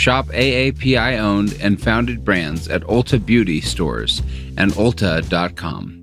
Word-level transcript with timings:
Shop 0.00 0.26
AAPI 0.28 1.18
owned 1.18 1.58
and 1.60 1.78
founded 1.78 2.24
brands 2.24 2.68
at 2.68 2.80
Ulta 2.84 3.18
Beauty 3.24 3.60
stores 3.60 4.22
and 4.56 4.72
Ulta.com. 4.72 5.98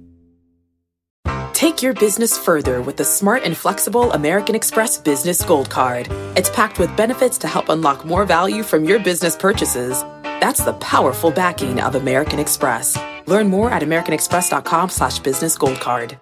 Take 1.54 1.82
your 1.82 1.96
business 1.96 2.38
further 2.38 2.84
with 2.84 2.98
the 2.98 3.04
smart 3.04 3.42
and 3.44 3.58
flexible 3.58 4.12
American 4.12 4.54
Express 4.54 5.00
Business 5.00 5.44
Gold 5.44 5.72
Card. 5.72 6.08
It's 6.38 6.52
packed 6.52 6.78
with 6.78 6.96
benefits 6.96 7.40
to 7.40 7.48
help 7.48 7.70
unlock 7.70 8.06
more 8.06 8.24
value 8.24 8.62
from 8.62 8.86
your 8.86 9.00
business 9.00 9.36
purchases. 9.36 10.04
That's 10.44 10.64
the 10.64 10.74
powerful 10.74 11.32
backing 11.32 11.82
of 11.82 11.96
American 11.96 12.38
Express. 12.38 12.96
Learn 13.26 13.48
more 13.48 13.72
at 13.72 13.82
americanexpress.com 13.82 14.90
slash 14.90 15.18
business 15.18 15.58
gold 15.58 15.80
card. 15.80 16.20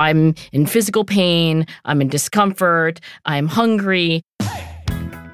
I'm 0.00 0.34
in 0.52 0.66
physical 0.66 1.04
pain, 1.04 1.66
I'm 1.84 2.00
in 2.00 2.08
discomfort, 2.08 3.00
I'm 3.24 3.46
hungry. 3.46 4.22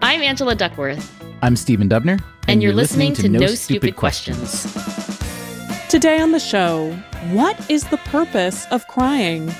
I'm 0.02 0.20
Angela 0.22 0.54
Duckworth. 0.54 1.22
I'm 1.42 1.56
Stephen 1.56 1.88
Dubner. 1.88 2.12
And, 2.12 2.22
and 2.48 2.62
you're, 2.62 2.70
you're 2.70 2.76
listening, 2.76 3.10
listening, 3.10 3.32
to, 3.32 3.38
No, 3.38 3.46
no 3.46 3.54
Stupid, 3.54 3.58
Stupid 3.58 3.96
questions. 3.96 4.72
questions. 4.72 5.88
Today 5.88 6.20
on 6.20 6.32
the 6.32 6.40
show, 6.40 6.92
what 7.30 7.58
is 7.70 7.84
the 7.84 7.96
purpose 7.98 8.66
of 8.66 8.86
crying? 8.88 9.52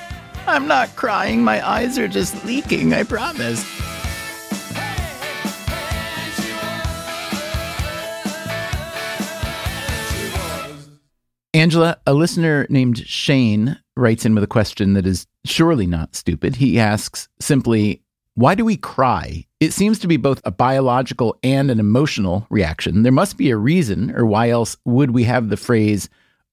I'm 0.46 0.66
not 0.68 0.94
crying. 0.96 1.42
My 1.42 1.66
eyes 1.66 1.98
are 1.98 2.08
just 2.08 2.44
leaking, 2.44 2.92
I 2.92 3.02
promise. 3.04 3.64
Angela, 11.52 11.98
a 12.06 12.14
listener 12.14 12.66
named 12.70 12.98
Shane 13.06 13.78
writes 14.00 14.24
in 14.24 14.34
with 14.34 14.44
a 14.44 14.48
question 14.48 14.94
that 14.94 15.06
is 15.06 15.26
surely 15.44 15.86
not 15.86 16.16
stupid. 16.16 16.56
He 16.56 16.78
asks 16.78 17.28
simply, 17.40 18.02
Why 18.34 18.54
do 18.54 18.64
we 18.64 18.76
cry? 18.76 19.46
It 19.60 19.72
seems 19.72 19.98
to 20.00 20.08
be 20.08 20.16
both 20.16 20.40
a 20.44 20.50
biological 20.50 21.38
and 21.42 21.70
an 21.70 21.78
emotional 21.78 22.46
reaction. 22.50 23.02
There 23.02 23.12
must 23.12 23.36
be 23.36 23.50
a 23.50 23.56
reason, 23.56 24.10
or 24.12 24.24
why 24.24 24.50
else 24.50 24.76
would 24.84 25.10
we 25.10 25.24
have 25.24 25.48
the 25.50 25.56
phrase, 25.56 26.08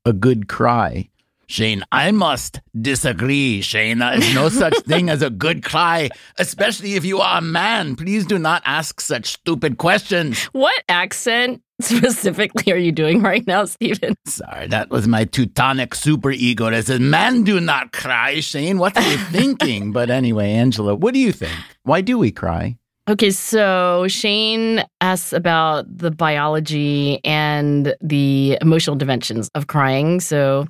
a 0.06 0.14
good 0.14 0.48
cry? 0.48 1.10
Shane, 1.50 1.86
I 1.94 2.12
must 2.12 2.60
disagree, 2.80 3.62
Shane. 3.62 4.00
There 4.00 4.18
is 4.18 4.36
no 4.36 4.50
such 4.64 4.78
thing 4.80 5.10
as 5.10 5.22
a 5.22 5.30
good 5.30 5.64
cry, 5.64 6.10
especially 6.38 6.96
if 6.96 7.06
you 7.06 7.20
are 7.20 7.38
a 7.38 7.42
man. 7.42 7.96
Please 7.96 8.26
do 8.26 8.38
not 8.38 8.62
ask 8.66 9.00
such 9.00 9.28
stupid 9.28 9.78
questions. 9.78 10.44
What 10.52 10.84
accent 10.90 11.62
specifically 11.82 12.74
are 12.74 12.78
you 12.78 12.92
doing 12.92 13.22
right 13.22 13.46
now, 13.46 13.66
Stephen? 13.66 14.16
Sorry, 14.26 14.68
that 14.68 14.90
was 14.90 15.08
my 15.08 15.26
Teutonic 15.26 15.92
superego 15.92 16.72
that 16.72 16.86
says, 16.86 17.00
Man, 17.00 17.44
do 17.44 17.60
not 17.60 17.92
cry, 17.92 18.40
Shane. 18.40 18.80
What 18.80 18.98
are 18.98 19.10
you 19.12 19.18
thinking? 19.32 19.92
but 19.92 20.10
anyway, 20.10 20.52
Angela, 20.52 20.96
what 20.96 21.14
do 21.14 21.20
you 21.20 21.32
think? 21.32 21.58
Why 21.84 22.02
do 22.02 22.18
we 22.18 22.32
cry? 22.32 22.78
Okay, 23.10 23.32
so 23.32 24.06
Shane 24.10 24.84
asks 25.00 25.32
about 25.32 25.86
the 25.88 26.12
biology 26.12 27.22
and 27.24 27.96
the 28.02 28.58
emotional 28.60 28.98
dimensions 28.98 29.50
of 29.56 29.68
crying. 29.68 30.20
So 30.20 30.68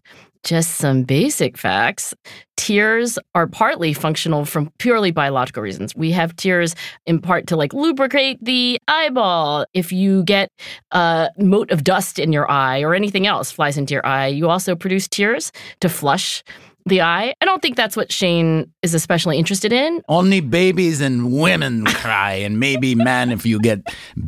just 0.47 0.75
some 0.75 1.03
basic 1.03 1.57
facts. 1.57 2.13
Tears 2.55 3.19
are 3.35 3.47
partly 3.47 3.91
functional 3.91 4.45
from 4.45 4.71
purely 4.77 5.11
biological 5.11 5.61
reasons. 5.61 5.93
We 5.93 6.11
have 6.11 6.35
tears 6.37 6.73
in 7.05 7.19
part 7.19 7.47
to 7.47 7.57
like 7.57 7.73
lubricate 7.73 8.43
the 8.43 8.79
eyeball. 8.87 9.65
If 9.73 9.91
you 9.91 10.23
get 10.23 10.49
a 10.91 11.29
mote 11.37 11.69
of 11.71 11.83
dust 11.83 12.17
in 12.17 12.31
your 12.31 12.49
eye 12.49 12.81
or 12.81 12.95
anything 12.95 13.27
else 13.27 13.51
flies 13.51 13.77
into 13.77 13.93
your 13.93 14.05
eye, 14.05 14.27
you 14.27 14.49
also 14.49 14.73
produce 14.73 15.07
tears 15.09 15.51
to 15.81 15.89
flush 15.89 16.43
the 16.87 17.01
eye. 17.01 17.33
I 17.41 17.45
don't 17.45 17.61
think 17.61 17.75
that's 17.75 17.95
what 17.95 18.11
Shane 18.11 18.71
is 18.81 18.93
especially 18.93 19.37
interested 19.37 19.73
in. 19.73 20.01
Only 20.07 20.39
babies 20.39 21.01
and 21.01 21.31
women 21.31 21.85
cry, 21.85 22.33
and 22.33 22.59
maybe 22.59 22.95
men 22.95 23.31
if 23.31 23.45
you 23.45 23.59
get 23.59 23.81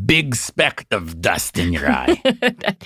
big 0.05 0.35
speck 0.35 0.85
of 0.91 1.21
dust 1.21 1.57
in 1.57 1.73
your 1.73 1.89
eye. 1.89 2.21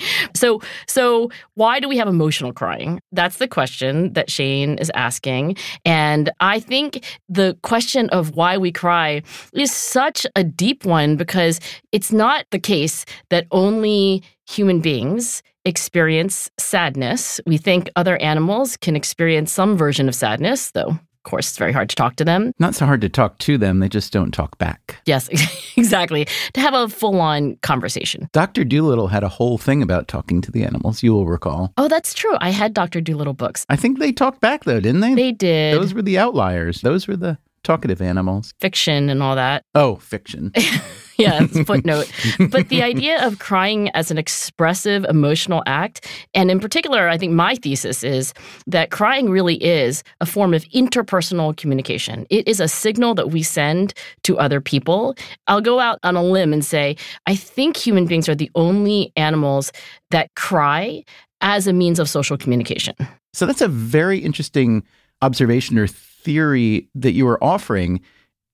so, 0.36 0.62
so 0.88 1.30
why 1.56 1.80
do 1.80 1.88
we 1.90 1.98
have 1.98 2.08
emotional 2.08 2.54
crying? 2.54 3.00
That's 3.12 3.38
the 3.38 3.48
question 3.48 4.14
that 4.14 4.30
Shane 4.30 4.78
is 4.78 4.92
asking, 4.96 5.58
and 5.86 6.32
I 6.40 6.60
think 6.60 7.04
the 7.30 7.58
question 7.64 8.10
of 8.10 8.36
why 8.36 8.58
we 8.58 8.72
cry 8.72 9.24
is 9.54 9.72
such 9.72 10.26
a 10.36 10.44
deep 10.44 10.86
one 10.86 11.16
because 11.16 11.60
it's 11.92 12.12
not 12.12 12.46
the 12.52 12.60
case 12.60 13.06
that 13.30 13.48
only 13.52 14.24
human 14.46 14.80
beings 14.80 15.42
experience 15.66 16.50
sadness. 16.60 17.40
We 17.46 17.58
think 17.58 17.90
other 17.96 18.18
animals 18.18 18.78
can 18.78 18.96
experience 18.96 19.52
some 19.52 19.78
version 19.78 20.08
of 20.08 20.16
sadness, 20.16 20.72
though 20.72 21.00
of 21.26 21.30
course, 21.30 21.48
it's 21.48 21.58
very 21.58 21.72
hard 21.72 21.90
to 21.90 21.96
talk 21.96 22.18
to 22.18 22.26
them. 22.26 22.52
Not 22.60 22.76
so 22.76 22.86
hard 22.86 23.00
to 23.00 23.08
talk 23.08 23.38
to 23.40 23.58
them, 23.58 23.80
they 23.80 23.88
just 23.88 24.12
don't 24.12 24.34
talk 24.34 24.58
back. 24.58 24.98
Yes, 25.06 25.30
exactly. 25.78 26.28
To 26.54 26.60
have 26.60 26.74
a 26.74 26.90
full 26.90 27.22
on 27.22 27.56
conversation. 27.62 28.28
Dr. 28.34 28.66
Dolittle 28.66 29.08
had 29.08 29.24
a 29.24 29.30
whole 29.30 29.58
thing 29.58 29.82
about 29.82 30.10
talking 30.10 30.42
to 30.42 30.52
the 30.52 30.66
animals, 30.66 31.02
you 31.02 31.14
will 31.14 31.26
recall. 31.26 31.72
Oh, 31.78 31.88
that's 31.88 32.14
true. 32.14 32.36
I 32.42 32.50
had 32.50 32.74
Dr. 32.74 33.00
Dolittle 33.00 33.34
books. 33.34 33.66
I 33.70 33.78
think 33.78 34.00
they 34.00 34.12
talked 34.12 34.42
back, 34.42 34.66
though, 34.66 34.82
didn't 34.82 35.00
they? 35.00 35.16
They 35.16 35.32
did. 35.32 35.76
Those 35.76 35.94
were 35.94 36.02
the 36.02 36.18
outliers. 36.18 36.82
Those 36.82 37.08
were 37.08 37.16
the 37.16 37.38
talkative 37.64 38.02
animals. 38.02 38.54
Fiction 38.60 39.10
and 39.10 39.24
all 39.24 39.38
that. 39.38 39.64
Oh, 39.74 39.96
fiction. 39.96 40.52
yeah, 41.18 41.46
footnote. 41.48 42.12
but 42.50 42.70
the 42.70 42.82
idea 42.82 43.26
of 43.26 43.40
crying 43.40 43.90
as 43.90 44.12
an 44.12 44.18
expressive 44.18 45.06
emotional 45.06 45.64
act, 45.66 46.08
and 46.34 46.50
in 46.50 46.60
particular, 46.60 47.08
I 47.10 47.18
think 47.18 47.34
my 47.34 47.56
thesis 47.56 48.04
is 48.04 48.34
that 48.68 48.92
crying 48.92 49.30
really 49.30 49.56
is 49.64 50.04
a 50.22 50.26
form 50.26 50.54
of 50.54 50.64
interpersonal 50.66 51.56
communication. 51.56 52.26
It 52.30 52.48
is 52.48 52.60
a 52.60 52.68
signal 52.68 53.16
that 53.16 53.30
we 53.30 53.44
send 53.44 53.94
to 54.24 54.38
other 54.40 54.60
people. 54.60 55.16
I'll 55.48 55.62
go 55.62 55.80
out 55.80 56.00
on 56.04 56.16
a 56.16 56.24
limb 56.24 56.54
and 56.54 56.66
say, 56.66 56.96
I 57.28 57.36
think 57.36 57.78
human 57.78 58.06
beings 58.06 58.28
are 58.28 58.36
the 58.36 58.52
only 58.56 59.12
animals 59.16 59.72
that 60.12 60.34
cry 60.36 61.04
as 61.42 61.68
a 61.68 61.74
means 61.74 62.00
of 62.00 62.10
social 62.10 62.38
communication. 62.38 62.96
So 63.34 63.46
that's 63.46 63.62
a 63.62 63.68
very 63.68 64.20
interesting 64.20 64.84
observation 65.22 65.78
or 65.78 65.88
theory 65.88 66.88
that 66.96 67.12
you 67.12 67.28
are 67.28 67.44
offering. 67.44 68.02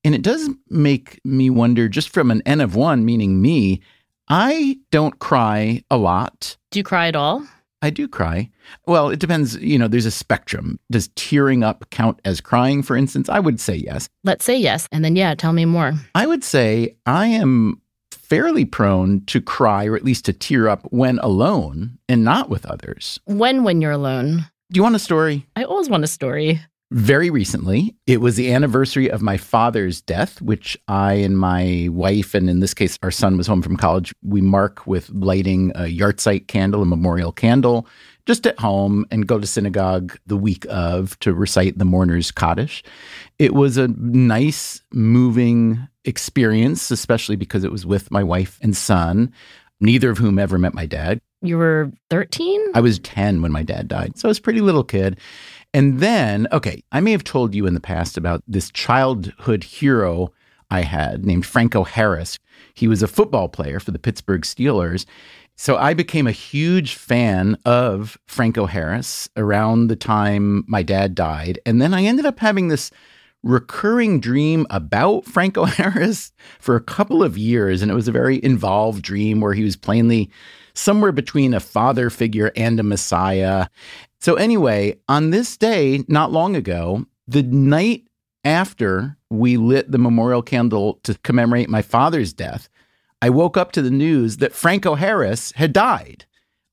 And 0.03 0.15
it 0.15 0.21
does 0.21 0.49
make 0.69 1.19
me 1.25 1.49
wonder, 1.49 1.89
just 1.89 2.09
from 2.09 2.31
an 2.31 2.41
N 2.45 2.61
of 2.61 2.75
one, 2.75 3.05
meaning 3.05 3.41
me, 3.41 3.81
I 4.29 4.79
don't 4.91 5.19
cry 5.19 5.83
a 5.89 5.97
lot. 5.97 6.55
Do 6.71 6.79
you 6.79 6.83
cry 6.83 7.07
at 7.07 7.15
all? 7.15 7.45
I 7.81 7.89
do 7.89 8.07
cry. 8.07 8.49
Well, 8.87 9.09
it 9.09 9.19
depends. 9.19 9.55
You 9.57 9.79
know, 9.79 9.87
there's 9.87 10.05
a 10.05 10.11
spectrum. 10.11 10.79
Does 10.91 11.07
tearing 11.15 11.63
up 11.63 11.89
count 11.89 12.19
as 12.25 12.41
crying, 12.41 12.83
for 12.83 12.95
instance? 12.95 13.29
I 13.29 13.39
would 13.39 13.59
say 13.59 13.75
yes. 13.75 14.09
Let's 14.23 14.45
say 14.45 14.57
yes. 14.57 14.87
And 14.91 15.03
then, 15.03 15.15
yeah, 15.15 15.33
tell 15.33 15.53
me 15.53 15.65
more. 15.65 15.93
I 16.13 16.27
would 16.27 16.43
say 16.43 16.95
I 17.05 17.27
am 17.27 17.81
fairly 18.11 18.65
prone 18.65 19.25
to 19.25 19.41
cry, 19.41 19.85
or 19.85 19.95
at 19.95 20.03
least 20.03 20.25
to 20.25 20.33
tear 20.33 20.67
up 20.69 20.83
when 20.91 21.19
alone 21.19 21.97
and 22.07 22.23
not 22.23 22.49
with 22.49 22.65
others. 22.65 23.19
When, 23.25 23.63
when 23.63 23.81
you're 23.81 23.91
alone? 23.91 24.45
Do 24.71 24.77
you 24.77 24.83
want 24.83 24.95
a 24.95 24.99
story? 24.99 25.47
I 25.55 25.63
always 25.63 25.89
want 25.89 26.03
a 26.03 26.07
story. 26.07 26.61
Very 26.91 27.29
recently, 27.29 27.95
it 28.07 28.19
was 28.19 28.35
the 28.35 28.51
anniversary 28.51 29.11
of 29.11 29.21
my 29.21 29.37
father's 29.37 30.01
death, 30.01 30.41
which 30.41 30.75
I 30.87 31.13
and 31.13 31.37
my 31.37 31.87
wife, 31.91 32.33
and 32.33 32.49
in 32.49 32.61
this 32.61 32.73
case, 32.73 32.97
our 33.03 33.11
son 33.11 33.37
was 33.37 33.45
home 33.45 33.61
from 33.61 33.77
college, 33.77 34.11
we 34.23 34.41
mark 34.41 34.87
with 34.87 35.07
lighting 35.11 35.71
a 35.75 35.83
yahrzeit 35.83 36.47
candle, 36.47 36.81
a 36.81 36.87
memorial 36.87 37.31
candle, 37.31 37.85
just 38.25 38.47
at 38.47 38.59
home 38.59 39.05
and 39.11 39.27
go 39.27 39.39
to 39.39 39.45
synagogue 39.45 40.17
the 40.25 40.35
week 40.35 40.65
of 40.67 41.17
to 41.19 41.31
recite 41.31 41.77
the 41.77 41.85
mourner's 41.85 42.31
Kaddish. 42.31 42.83
It 43.37 43.53
was 43.53 43.77
a 43.77 43.89
nice, 43.89 44.81
moving 44.91 45.87
experience, 46.05 46.89
especially 46.89 47.35
because 47.35 47.63
it 47.63 47.71
was 47.71 47.85
with 47.85 48.09
my 48.09 48.23
wife 48.23 48.57
and 48.63 48.75
son, 48.75 49.31
neither 49.79 50.09
of 50.09 50.17
whom 50.17 50.39
ever 50.39 50.57
met 50.57 50.73
my 50.73 50.87
dad. 50.87 51.21
You 51.41 51.57
were 51.57 51.91
13? 52.09 52.71
I 52.73 52.81
was 52.81 52.99
10 52.99 53.41
when 53.41 53.51
my 53.51 53.63
dad 53.63 53.87
died. 53.87 54.17
So 54.17 54.27
I 54.27 54.29
was 54.29 54.39
a 54.39 54.41
pretty 54.41 54.61
little 54.61 54.83
kid. 54.83 55.17
And 55.73 55.99
then, 55.99 56.47
okay, 56.51 56.83
I 56.91 56.99
may 56.99 57.11
have 57.11 57.23
told 57.23 57.53
you 57.53 57.67
in 57.67 57.73
the 57.73 57.79
past 57.79 58.17
about 58.17 58.43
this 58.47 58.71
childhood 58.71 59.63
hero 59.63 60.31
I 60.71 60.81
had 60.81 61.25
named 61.25 61.45
Franco 61.45 61.83
Harris. 61.83 62.37
He 62.73 62.87
was 62.87 63.01
a 63.01 63.07
football 63.07 63.49
player 63.49 63.79
for 63.79 63.91
the 63.91 63.99
Pittsburgh 63.99 64.41
Steelers. 64.41 65.05
So 65.55 65.77
I 65.77 65.93
became 65.93 66.27
a 66.27 66.31
huge 66.31 66.95
fan 66.95 67.57
of 67.65 68.17
Franco 68.27 68.65
Harris 68.65 69.27
around 69.35 69.87
the 69.87 69.95
time 69.95 70.63
my 70.67 70.83
dad 70.83 71.15
died. 71.15 71.59
And 71.65 71.81
then 71.81 71.93
I 71.93 72.03
ended 72.03 72.25
up 72.25 72.39
having 72.39 72.69
this 72.69 72.91
recurring 73.43 74.19
dream 74.19 74.65
about 74.69 75.25
Franco 75.25 75.65
Harris 75.65 76.31
for 76.59 76.75
a 76.75 76.81
couple 76.81 77.23
of 77.23 77.37
years. 77.37 77.81
And 77.81 77.91
it 77.91 77.95
was 77.95 78.07
a 78.07 78.13
very 78.13 78.43
involved 78.43 79.01
dream 79.01 79.41
where 79.41 79.53
he 79.53 79.63
was 79.63 79.75
plainly 79.75 80.29
somewhere 80.73 81.11
between 81.11 81.53
a 81.53 81.59
father 81.59 82.09
figure 82.09 82.51
and 82.55 82.79
a 82.79 82.83
messiah. 82.83 83.67
So, 84.21 84.35
anyway, 84.35 84.99
on 85.07 85.29
this 85.29 85.55
day, 85.55 86.03
not 86.07 86.31
long 86.31 86.55
ago, 86.55 87.05
the 87.27 87.43
night 87.43 88.07
after 88.43 89.17
we 89.29 89.57
lit 89.57 89.91
the 89.91 89.97
memorial 89.97 90.41
candle 90.41 90.99
to 91.03 91.17
commemorate 91.19 91.69
my 91.69 91.81
father's 91.81 92.33
death, 92.33 92.69
I 93.21 93.29
woke 93.29 93.57
up 93.57 93.71
to 93.73 93.81
the 93.81 93.91
news 93.91 94.37
that 94.37 94.53
Franco 94.53 94.95
Harris 94.95 95.51
had 95.53 95.73
died. 95.73 96.25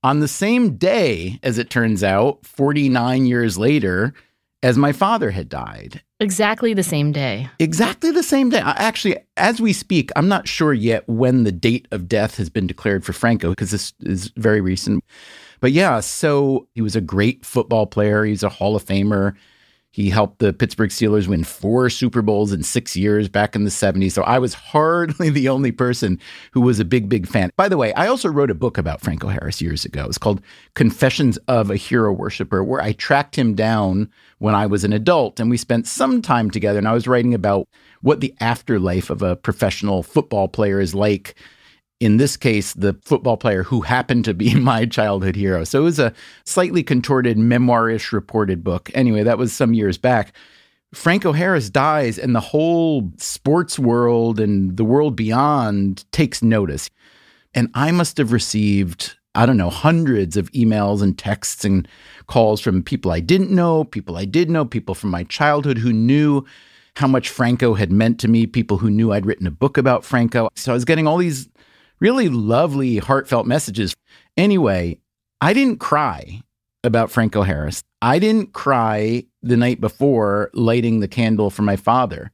On 0.02 0.20
the 0.20 0.28
same 0.28 0.76
day, 0.76 1.40
as 1.42 1.58
it 1.58 1.70
turns 1.70 2.04
out, 2.04 2.44
49 2.46 3.26
years 3.26 3.58
later, 3.58 4.14
as 4.62 4.78
my 4.78 4.92
father 4.92 5.30
had 5.30 5.48
died. 5.48 6.02
Exactly 6.18 6.74
the 6.74 6.82
same 6.82 7.12
day. 7.12 7.48
Exactly 7.58 8.10
the 8.10 8.22
same 8.22 8.50
day. 8.50 8.60
Actually, 8.64 9.18
as 9.36 9.60
we 9.60 9.72
speak, 9.72 10.10
I'm 10.16 10.28
not 10.28 10.48
sure 10.48 10.72
yet 10.72 11.08
when 11.08 11.44
the 11.44 11.52
date 11.52 11.86
of 11.90 12.08
death 12.08 12.36
has 12.36 12.50
been 12.50 12.66
declared 12.66 13.04
for 13.04 13.12
Franco 13.12 13.50
because 13.50 13.70
this 13.70 13.92
is 14.00 14.32
very 14.36 14.60
recent. 14.60 15.04
But 15.66 15.72
yeah, 15.72 15.98
so 15.98 16.68
he 16.76 16.80
was 16.80 16.94
a 16.94 17.00
great 17.00 17.44
football 17.44 17.88
player. 17.88 18.24
He's 18.24 18.44
a 18.44 18.48
Hall 18.48 18.76
of 18.76 18.84
Famer. 18.84 19.34
He 19.90 20.10
helped 20.10 20.38
the 20.38 20.52
Pittsburgh 20.52 20.90
Steelers 20.90 21.26
win 21.26 21.42
four 21.42 21.90
Super 21.90 22.22
Bowls 22.22 22.52
in 22.52 22.62
six 22.62 22.94
years 22.94 23.28
back 23.28 23.56
in 23.56 23.64
the 23.64 23.70
70s. 23.70 24.12
So 24.12 24.22
I 24.22 24.38
was 24.38 24.54
hardly 24.54 25.28
the 25.30 25.48
only 25.48 25.72
person 25.72 26.20
who 26.52 26.60
was 26.60 26.78
a 26.78 26.84
big, 26.84 27.08
big 27.08 27.26
fan. 27.26 27.50
By 27.56 27.68
the 27.68 27.76
way, 27.76 27.92
I 27.94 28.06
also 28.06 28.28
wrote 28.28 28.52
a 28.52 28.54
book 28.54 28.78
about 28.78 29.00
Franco 29.00 29.26
Harris 29.26 29.60
years 29.60 29.84
ago. 29.84 30.04
It's 30.04 30.18
called 30.18 30.40
Confessions 30.74 31.36
of 31.48 31.68
a 31.68 31.76
Hero 31.76 32.12
Worshipper, 32.12 32.62
where 32.62 32.80
I 32.80 32.92
tracked 32.92 33.34
him 33.34 33.56
down 33.56 34.08
when 34.38 34.54
I 34.54 34.66
was 34.66 34.84
an 34.84 34.92
adult 34.92 35.40
and 35.40 35.50
we 35.50 35.56
spent 35.56 35.88
some 35.88 36.22
time 36.22 36.48
together. 36.48 36.78
And 36.78 36.86
I 36.86 36.94
was 36.94 37.08
writing 37.08 37.34
about 37.34 37.66
what 38.02 38.20
the 38.20 38.32
afterlife 38.38 39.10
of 39.10 39.20
a 39.20 39.34
professional 39.34 40.04
football 40.04 40.46
player 40.46 40.78
is 40.78 40.94
like 40.94 41.34
in 41.98 42.18
this 42.18 42.36
case, 42.36 42.74
the 42.74 42.94
football 43.02 43.36
player 43.36 43.62
who 43.62 43.80
happened 43.80 44.24
to 44.26 44.34
be 44.34 44.54
my 44.58 44.86
childhood 44.86 45.36
hero. 45.36 45.64
So 45.64 45.80
it 45.80 45.84
was 45.84 45.98
a 45.98 46.12
slightly 46.44 46.82
contorted, 46.82 47.36
memoirish 47.36 48.12
reported 48.12 48.62
book. 48.62 48.90
Anyway, 48.94 49.22
that 49.22 49.38
was 49.38 49.52
some 49.52 49.74
years 49.74 49.98
back. 49.98 50.32
Franco 50.94 51.32
Harris 51.32 51.68
dies, 51.68 52.18
and 52.18 52.34
the 52.34 52.40
whole 52.40 53.12
sports 53.18 53.78
world 53.78 54.38
and 54.38 54.76
the 54.76 54.84
world 54.84 55.16
beyond 55.16 56.10
takes 56.12 56.42
notice. 56.42 56.90
And 57.54 57.70
I 57.74 57.90
must 57.90 58.18
have 58.18 58.32
received, 58.32 59.16
I 59.34 59.46
don't 59.46 59.56
know, 59.56 59.70
hundreds 59.70 60.36
of 60.36 60.50
emails 60.52 61.02
and 61.02 61.18
texts 61.18 61.64
and 61.64 61.88
calls 62.28 62.60
from 62.60 62.82
people 62.82 63.10
I 63.10 63.20
didn't 63.20 63.50
know, 63.50 63.84
people 63.84 64.16
I 64.16 64.26
did 64.26 64.48
know, 64.48 64.64
people 64.64 64.94
from 64.94 65.10
my 65.10 65.24
childhood 65.24 65.78
who 65.78 65.92
knew 65.92 66.44
how 66.94 67.06
much 67.06 67.28
Franco 67.28 67.74
had 67.74 67.92
meant 67.92 68.18
to 68.20 68.28
me, 68.28 68.46
people 68.46 68.78
who 68.78 68.90
knew 68.90 69.12
I'd 69.12 69.26
written 69.26 69.46
a 69.46 69.50
book 69.50 69.76
about 69.76 70.04
Franco. 70.04 70.48
So 70.54 70.72
I 70.72 70.74
was 70.74 70.84
getting 70.84 71.06
all 71.06 71.18
these 71.18 71.48
really 72.00 72.28
lovely, 72.28 72.98
heartfelt 72.98 73.46
messages. 73.46 73.94
Anyway, 74.36 74.98
I 75.40 75.52
didn't 75.52 75.78
cry 75.80 76.42
about 76.84 77.10
Franco 77.10 77.42
Harris. 77.42 77.82
I 78.00 78.18
didn't 78.18 78.52
cry 78.52 79.24
the 79.42 79.56
night 79.56 79.80
before 79.80 80.50
lighting 80.54 81.00
the 81.00 81.08
candle 81.08 81.50
for 81.50 81.62
my 81.62 81.76
father. 81.76 82.30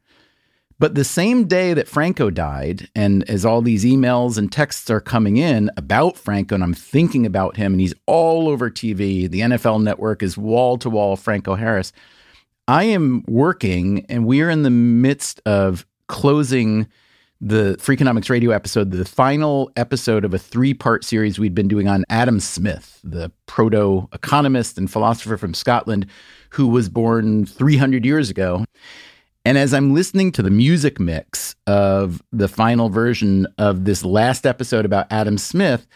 But 0.78 0.96
the 0.96 1.04
same 1.04 1.46
day 1.46 1.74
that 1.74 1.86
Franco 1.86 2.28
died, 2.28 2.88
and 2.96 3.22
as 3.30 3.44
all 3.44 3.62
these 3.62 3.84
emails 3.84 4.36
and 4.36 4.50
texts 4.50 4.90
are 4.90 5.00
coming 5.00 5.36
in 5.36 5.70
about 5.76 6.16
Franco, 6.16 6.56
and 6.56 6.64
I'm 6.64 6.74
thinking 6.74 7.24
about 7.24 7.56
him, 7.56 7.74
and 7.74 7.80
he's 7.80 7.94
all 8.06 8.48
over 8.48 8.68
TV, 8.68 9.30
the 9.30 9.40
NFL 9.40 9.80
network 9.80 10.24
is 10.24 10.36
wall 10.36 10.76
to 10.78 10.90
wall 10.90 11.14
Franco 11.14 11.54
Harris. 11.54 11.92
I 12.66 12.84
am 12.84 13.22
working, 13.28 14.04
and 14.08 14.26
we 14.26 14.42
are 14.42 14.50
in 14.50 14.64
the 14.64 14.70
midst 14.70 15.40
of 15.46 15.86
closing 16.08 16.88
the 17.44 17.76
Freakonomics 17.80 18.30
radio 18.30 18.52
episode, 18.52 18.92
the 18.92 19.04
final 19.04 19.68
episode 19.74 20.24
of 20.24 20.32
a 20.32 20.38
three 20.38 20.72
part 20.72 21.04
series 21.04 21.40
we'd 21.40 21.56
been 21.56 21.66
doing 21.66 21.88
on 21.88 22.04
Adam 22.08 22.38
Smith, 22.38 23.00
the 23.02 23.32
proto 23.46 24.08
economist 24.12 24.78
and 24.78 24.90
philosopher 24.90 25.36
from 25.36 25.52
Scotland 25.52 26.06
who 26.50 26.68
was 26.68 26.88
born 26.88 27.44
300 27.44 28.04
years 28.04 28.30
ago. 28.30 28.64
And 29.44 29.58
as 29.58 29.74
I'm 29.74 29.92
listening 29.92 30.30
to 30.32 30.42
the 30.42 30.50
music 30.50 31.00
mix 31.00 31.56
of 31.66 32.22
the 32.30 32.46
final 32.46 32.88
version 32.90 33.48
of 33.58 33.86
this 33.86 34.04
last 34.04 34.46
episode 34.46 34.84
about 34.84 35.10
Adam 35.10 35.36
Smith, 35.36 35.88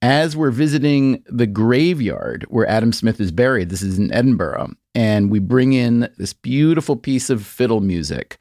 as 0.00 0.34
we're 0.34 0.50
visiting 0.50 1.22
the 1.26 1.46
graveyard 1.46 2.46
where 2.48 2.66
Adam 2.66 2.94
Smith 2.94 3.20
is 3.20 3.30
buried, 3.30 3.68
this 3.68 3.82
is 3.82 3.98
in 3.98 4.10
Edinburgh, 4.14 4.70
and 4.94 5.30
we 5.30 5.40
bring 5.40 5.74
in 5.74 6.08
this 6.16 6.32
beautiful 6.32 6.96
piece 6.96 7.28
of 7.28 7.44
fiddle 7.44 7.80
music 7.80 8.38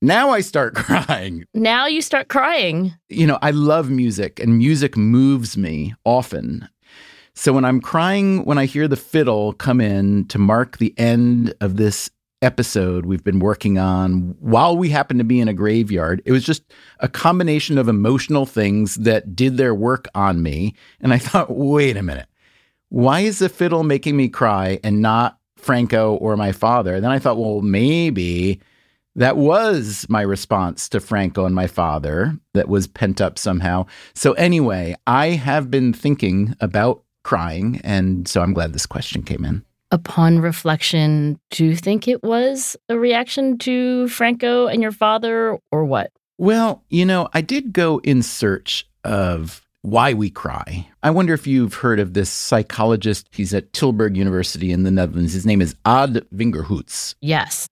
now 0.00 0.30
I 0.30 0.40
start 0.40 0.74
crying. 0.76 1.44
Now 1.54 1.86
you 1.86 2.02
start 2.02 2.28
crying. 2.28 2.94
You 3.08 3.26
know, 3.26 3.38
I 3.42 3.50
love 3.50 3.90
music 3.90 4.40
and 4.40 4.58
music 4.58 4.96
moves 4.96 5.56
me 5.56 5.94
often. 6.04 6.68
So 7.34 7.52
when 7.52 7.64
I'm 7.64 7.80
crying, 7.80 8.44
when 8.44 8.58
I 8.58 8.66
hear 8.66 8.88
the 8.88 8.96
fiddle 8.96 9.52
come 9.52 9.80
in 9.80 10.26
to 10.26 10.38
mark 10.38 10.78
the 10.78 10.92
end 10.98 11.54
of 11.60 11.76
this 11.76 12.10
episode 12.40 13.04
we've 13.04 13.24
been 13.24 13.40
working 13.40 13.78
on 13.78 14.36
while 14.38 14.76
we 14.76 14.90
happen 14.90 15.18
to 15.18 15.24
be 15.24 15.40
in 15.40 15.48
a 15.48 15.54
graveyard, 15.54 16.22
it 16.24 16.32
was 16.32 16.44
just 16.44 16.62
a 17.00 17.08
combination 17.08 17.78
of 17.78 17.88
emotional 17.88 18.46
things 18.46 18.96
that 18.96 19.34
did 19.34 19.56
their 19.56 19.74
work 19.74 20.08
on 20.14 20.42
me. 20.42 20.74
And 21.00 21.12
I 21.12 21.18
thought, 21.18 21.50
wait 21.50 21.96
a 21.96 22.02
minute, 22.02 22.28
why 22.88 23.20
is 23.20 23.38
the 23.38 23.48
fiddle 23.48 23.82
making 23.82 24.16
me 24.16 24.28
cry 24.28 24.80
and 24.82 25.02
not 25.02 25.38
Franco 25.56 26.14
or 26.16 26.36
my 26.36 26.52
father? 26.52 26.94
And 26.94 27.04
then 27.04 27.10
I 27.10 27.18
thought, 27.18 27.38
well, 27.38 27.60
maybe 27.60 28.60
that 29.18 29.36
was 29.36 30.06
my 30.08 30.22
response 30.22 30.88
to 30.90 31.00
Franco 31.00 31.44
and 31.44 31.54
my 31.54 31.66
father 31.66 32.38
that 32.54 32.68
was 32.68 32.86
pent 32.86 33.20
up 33.20 33.38
somehow. 33.38 33.86
So, 34.14 34.32
anyway, 34.32 34.96
I 35.06 35.30
have 35.30 35.70
been 35.70 35.92
thinking 35.92 36.54
about 36.60 37.02
crying. 37.28 37.78
And 37.84 38.26
so 38.26 38.40
I'm 38.40 38.54
glad 38.54 38.72
this 38.72 38.86
question 38.86 39.22
came 39.22 39.44
in. 39.44 39.62
Upon 39.90 40.38
reflection, 40.38 41.38
do 41.50 41.64
you 41.66 41.76
think 41.76 42.08
it 42.08 42.22
was 42.22 42.76
a 42.88 42.98
reaction 42.98 43.58
to 43.58 44.08
Franco 44.08 44.66
and 44.66 44.80
your 44.80 44.92
father 44.92 45.58
or 45.70 45.84
what? 45.84 46.10
Well, 46.38 46.84
you 46.88 47.04
know, 47.04 47.28
I 47.34 47.40
did 47.40 47.72
go 47.72 47.98
in 47.98 48.22
search 48.22 48.88
of 49.04 49.67
why 49.82 50.12
We 50.12 50.30
Cry. 50.30 50.88
I 51.02 51.10
wonder 51.10 51.34
if 51.34 51.46
you've 51.46 51.74
heard 51.74 52.00
of 52.00 52.14
this 52.14 52.30
psychologist. 52.30 53.28
He's 53.32 53.54
at 53.54 53.72
Tilburg 53.72 54.16
University 54.16 54.72
in 54.72 54.82
the 54.82 54.90
Netherlands. 54.90 55.32
His 55.32 55.46
name 55.46 55.60
is 55.60 55.74
Ad 55.84 56.24
Vingerhoets. 56.34 57.14
Yes. 57.20 57.68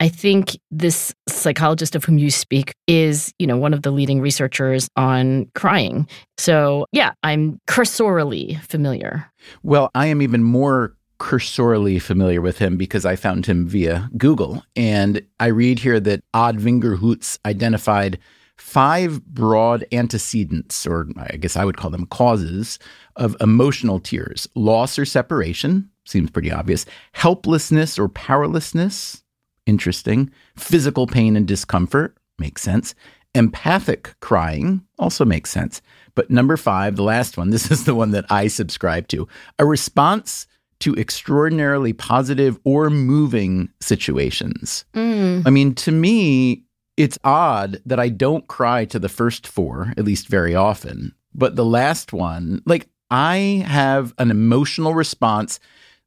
I 0.00 0.08
think 0.08 0.58
this 0.70 1.14
psychologist 1.28 1.94
of 1.94 2.04
whom 2.04 2.18
you 2.18 2.30
speak 2.30 2.74
is, 2.86 3.32
you 3.38 3.46
know, 3.46 3.56
one 3.56 3.72
of 3.72 3.82
the 3.82 3.90
leading 3.90 4.20
researchers 4.20 4.88
on 4.96 5.50
crying. 5.54 6.06
So, 6.36 6.86
yeah, 6.92 7.12
I'm 7.22 7.60
cursorily 7.66 8.54
familiar. 8.68 9.30
Well, 9.62 9.90
I 9.94 10.06
am 10.06 10.22
even 10.22 10.42
more 10.42 10.94
cursorily 11.18 11.98
familiar 11.98 12.40
with 12.40 12.58
him 12.58 12.76
because 12.76 13.04
I 13.04 13.16
found 13.16 13.46
him 13.46 13.66
via 13.66 14.08
Google. 14.16 14.62
And 14.76 15.22
I 15.40 15.46
read 15.46 15.80
here 15.80 15.98
that 16.00 16.20
Ad 16.32 16.58
Vingerhoets 16.58 17.38
identified 17.44 18.18
five 18.58 19.24
broad 19.24 19.86
antecedents, 19.92 20.86
or 20.86 21.08
I 21.16 21.36
guess 21.36 21.56
I 21.56 21.64
would 21.64 21.76
call 21.76 21.90
them 21.90 22.06
causes, 22.06 22.78
of 23.16 23.36
emotional 23.40 23.98
tears 24.00 24.48
loss 24.54 24.98
or 24.98 25.04
separation, 25.04 25.88
seems 26.04 26.30
pretty 26.30 26.52
obvious, 26.52 26.86
helplessness 27.12 27.98
or 27.98 28.08
powerlessness, 28.08 29.22
interesting, 29.66 30.30
physical 30.56 31.06
pain 31.06 31.36
and 31.36 31.46
discomfort, 31.46 32.16
makes 32.38 32.62
sense, 32.62 32.94
empathic 33.34 34.14
crying, 34.20 34.82
also 34.98 35.24
makes 35.24 35.50
sense. 35.50 35.82
But 36.14 36.30
number 36.30 36.56
five, 36.56 36.96
the 36.96 37.02
last 37.02 37.36
one, 37.36 37.50
this 37.50 37.70
is 37.70 37.84
the 37.84 37.94
one 37.94 38.10
that 38.12 38.26
I 38.30 38.48
subscribe 38.48 39.08
to 39.08 39.28
a 39.58 39.66
response 39.66 40.46
to 40.80 40.94
extraordinarily 40.94 41.92
positive 41.92 42.58
or 42.64 42.88
moving 42.88 43.68
situations. 43.80 44.84
Mm. 44.94 45.44
I 45.46 45.50
mean, 45.50 45.74
to 45.76 45.90
me, 45.92 46.64
it's 46.98 47.18
odd 47.22 47.80
that 47.86 48.00
I 48.00 48.08
don't 48.08 48.48
cry 48.48 48.84
to 48.86 48.98
the 48.98 49.08
first 49.08 49.46
four, 49.46 49.94
at 49.96 50.04
least 50.04 50.26
very 50.26 50.56
often. 50.56 51.14
But 51.32 51.54
the 51.54 51.64
last 51.64 52.12
one, 52.12 52.60
like 52.66 52.88
I 53.08 53.64
have 53.64 54.12
an 54.18 54.32
emotional 54.32 54.94
response 54.94 55.60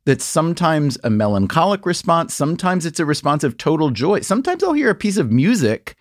that's 0.05 0.25
sometimes 0.25 0.98
a 1.05 1.10
melancholic 1.10 1.86
response. 1.86 2.33
Sometimes 2.33 2.86
it's 2.86 3.00
a 3.00 3.05
response 3.05 3.45
of 3.45 3.55
total 3.55 3.89
joy. 3.91 4.19
Sometimes 4.19 4.63
I'll 4.63 4.74
hear 4.74 4.89
a 4.89 4.95
piece 4.95 5.15
of 5.15 5.31
music 5.31 5.95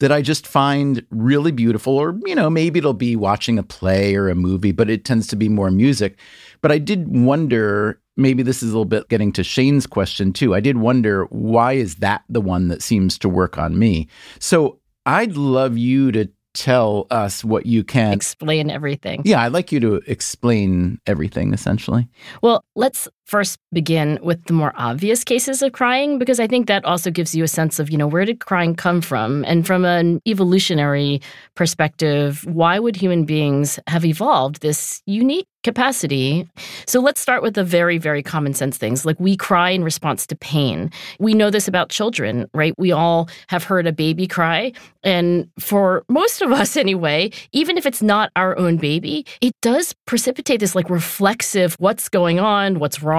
that 0.00 0.10
I 0.10 0.20
just 0.20 0.48
find 0.48 1.04
really 1.10 1.52
beautiful, 1.52 1.96
or, 1.96 2.18
you 2.24 2.34
know, 2.34 2.50
maybe 2.50 2.78
it'll 2.78 2.94
be 2.94 3.14
watching 3.14 3.56
a 3.56 3.62
play 3.62 4.16
or 4.16 4.28
a 4.28 4.34
movie, 4.34 4.72
but 4.72 4.90
it 4.90 5.04
tends 5.04 5.28
to 5.28 5.36
be 5.36 5.48
more 5.48 5.70
music. 5.70 6.18
But 6.60 6.72
I 6.72 6.78
did 6.78 7.16
wonder 7.16 8.00
maybe 8.18 8.42
this 8.42 8.62
is 8.62 8.70
a 8.70 8.72
little 8.72 8.84
bit 8.84 9.08
getting 9.08 9.32
to 9.32 9.44
Shane's 9.44 9.86
question 9.86 10.32
too. 10.32 10.54
I 10.54 10.60
did 10.60 10.76
wonder 10.76 11.24
why 11.26 11.74
is 11.74 11.96
that 11.96 12.24
the 12.28 12.40
one 12.40 12.68
that 12.68 12.82
seems 12.82 13.16
to 13.20 13.28
work 13.28 13.56
on 13.56 13.78
me? 13.78 14.08
So 14.40 14.80
I'd 15.06 15.36
love 15.36 15.78
you 15.78 16.12
to 16.12 16.28
tell 16.54 17.06
us 17.10 17.44
what 17.44 17.66
you 17.66 17.84
can 17.84 18.12
explain 18.12 18.68
everything. 18.68 19.22
Yeah, 19.24 19.42
I'd 19.42 19.52
like 19.52 19.70
you 19.70 19.80
to 19.80 19.96
explain 20.06 21.00
everything 21.06 21.54
essentially. 21.54 22.08
Well, 22.42 22.64
let's 22.74 23.08
first 23.28 23.58
begin 23.74 24.18
with 24.22 24.42
the 24.46 24.54
more 24.54 24.72
obvious 24.76 25.22
cases 25.22 25.60
of 25.60 25.72
crying 25.72 26.18
because 26.18 26.40
I 26.40 26.46
think 26.46 26.66
that 26.66 26.84
also 26.86 27.10
gives 27.10 27.34
you 27.34 27.44
a 27.44 27.48
sense 27.48 27.78
of, 27.78 27.90
you 27.90 27.98
know, 27.98 28.06
where 28.06 28.24
did 28.24 28.40
crying 28.40 28.74
come 28.74 29.02
from? 29.02 29.44
And 29.44 29.66
from 29.66 29.84
an 29.84 30.22
evolutionary 30.26 31.20
perspective, 31.54 32.44
why 32.46 32.78
would 32.78 32.96
human 32.96 33.24
beings 33.24 33.78
have 33.86 34.06
evolved 34.06 34.62
this 34.62 35.02
unique 35.04 35.46
capacity. 35.64 36.48
So 36.86 37.00
let's 37.00 37.20
start 37.20 37.42
with 37.42 37.54
the 37.54 37.64
very, 37.64 37.98
very 37.98 38.22
common 38.22 38.54
sense 38.54 38.78
things 38.78 39.04
like 39.04 39.18
we 39.18 39.36
cry 39.36 39.70
in 39.70 39.82
response 39.84 40.26
to 40.28 40.36
pain. 40.36 40.90
We 41.18 41.34
know 41.34 41.50
this 41.50 41.68
about 41.68 41.90
children, 41.90 42.48
right? 42.54 42.72
We 42.78 42.92
all 42.92 43.28
have 43.48 43.64
heard 43.64 43.86
a 43.86 43.92
baby 43.92 44.26
cry. 44.26 44.72
And 45.02 45.50
for 45.58 46.04
most 46.08 46.42
of 46.42 46.52
us, 46.52 46.76
anyway, 46.86 47.32
even 47.52 47.76
if 47.76 47.86
it's 47.86 48.02
not 48.02 48.30
our 48.36 48.56
own 48.56 48.76
baby, 48.76 49.26
it 49.40 49.52
does 49.60 49.94
precipitate 50.06 50.60
this 50.60 50.74
like 50.74 50.88
reflexive 50.88 51.74
what's 51.78 52.08
going 52.08 52.38
on, 52.38 52.78
what's 52.78 53.02
wrong. 53.02 53.17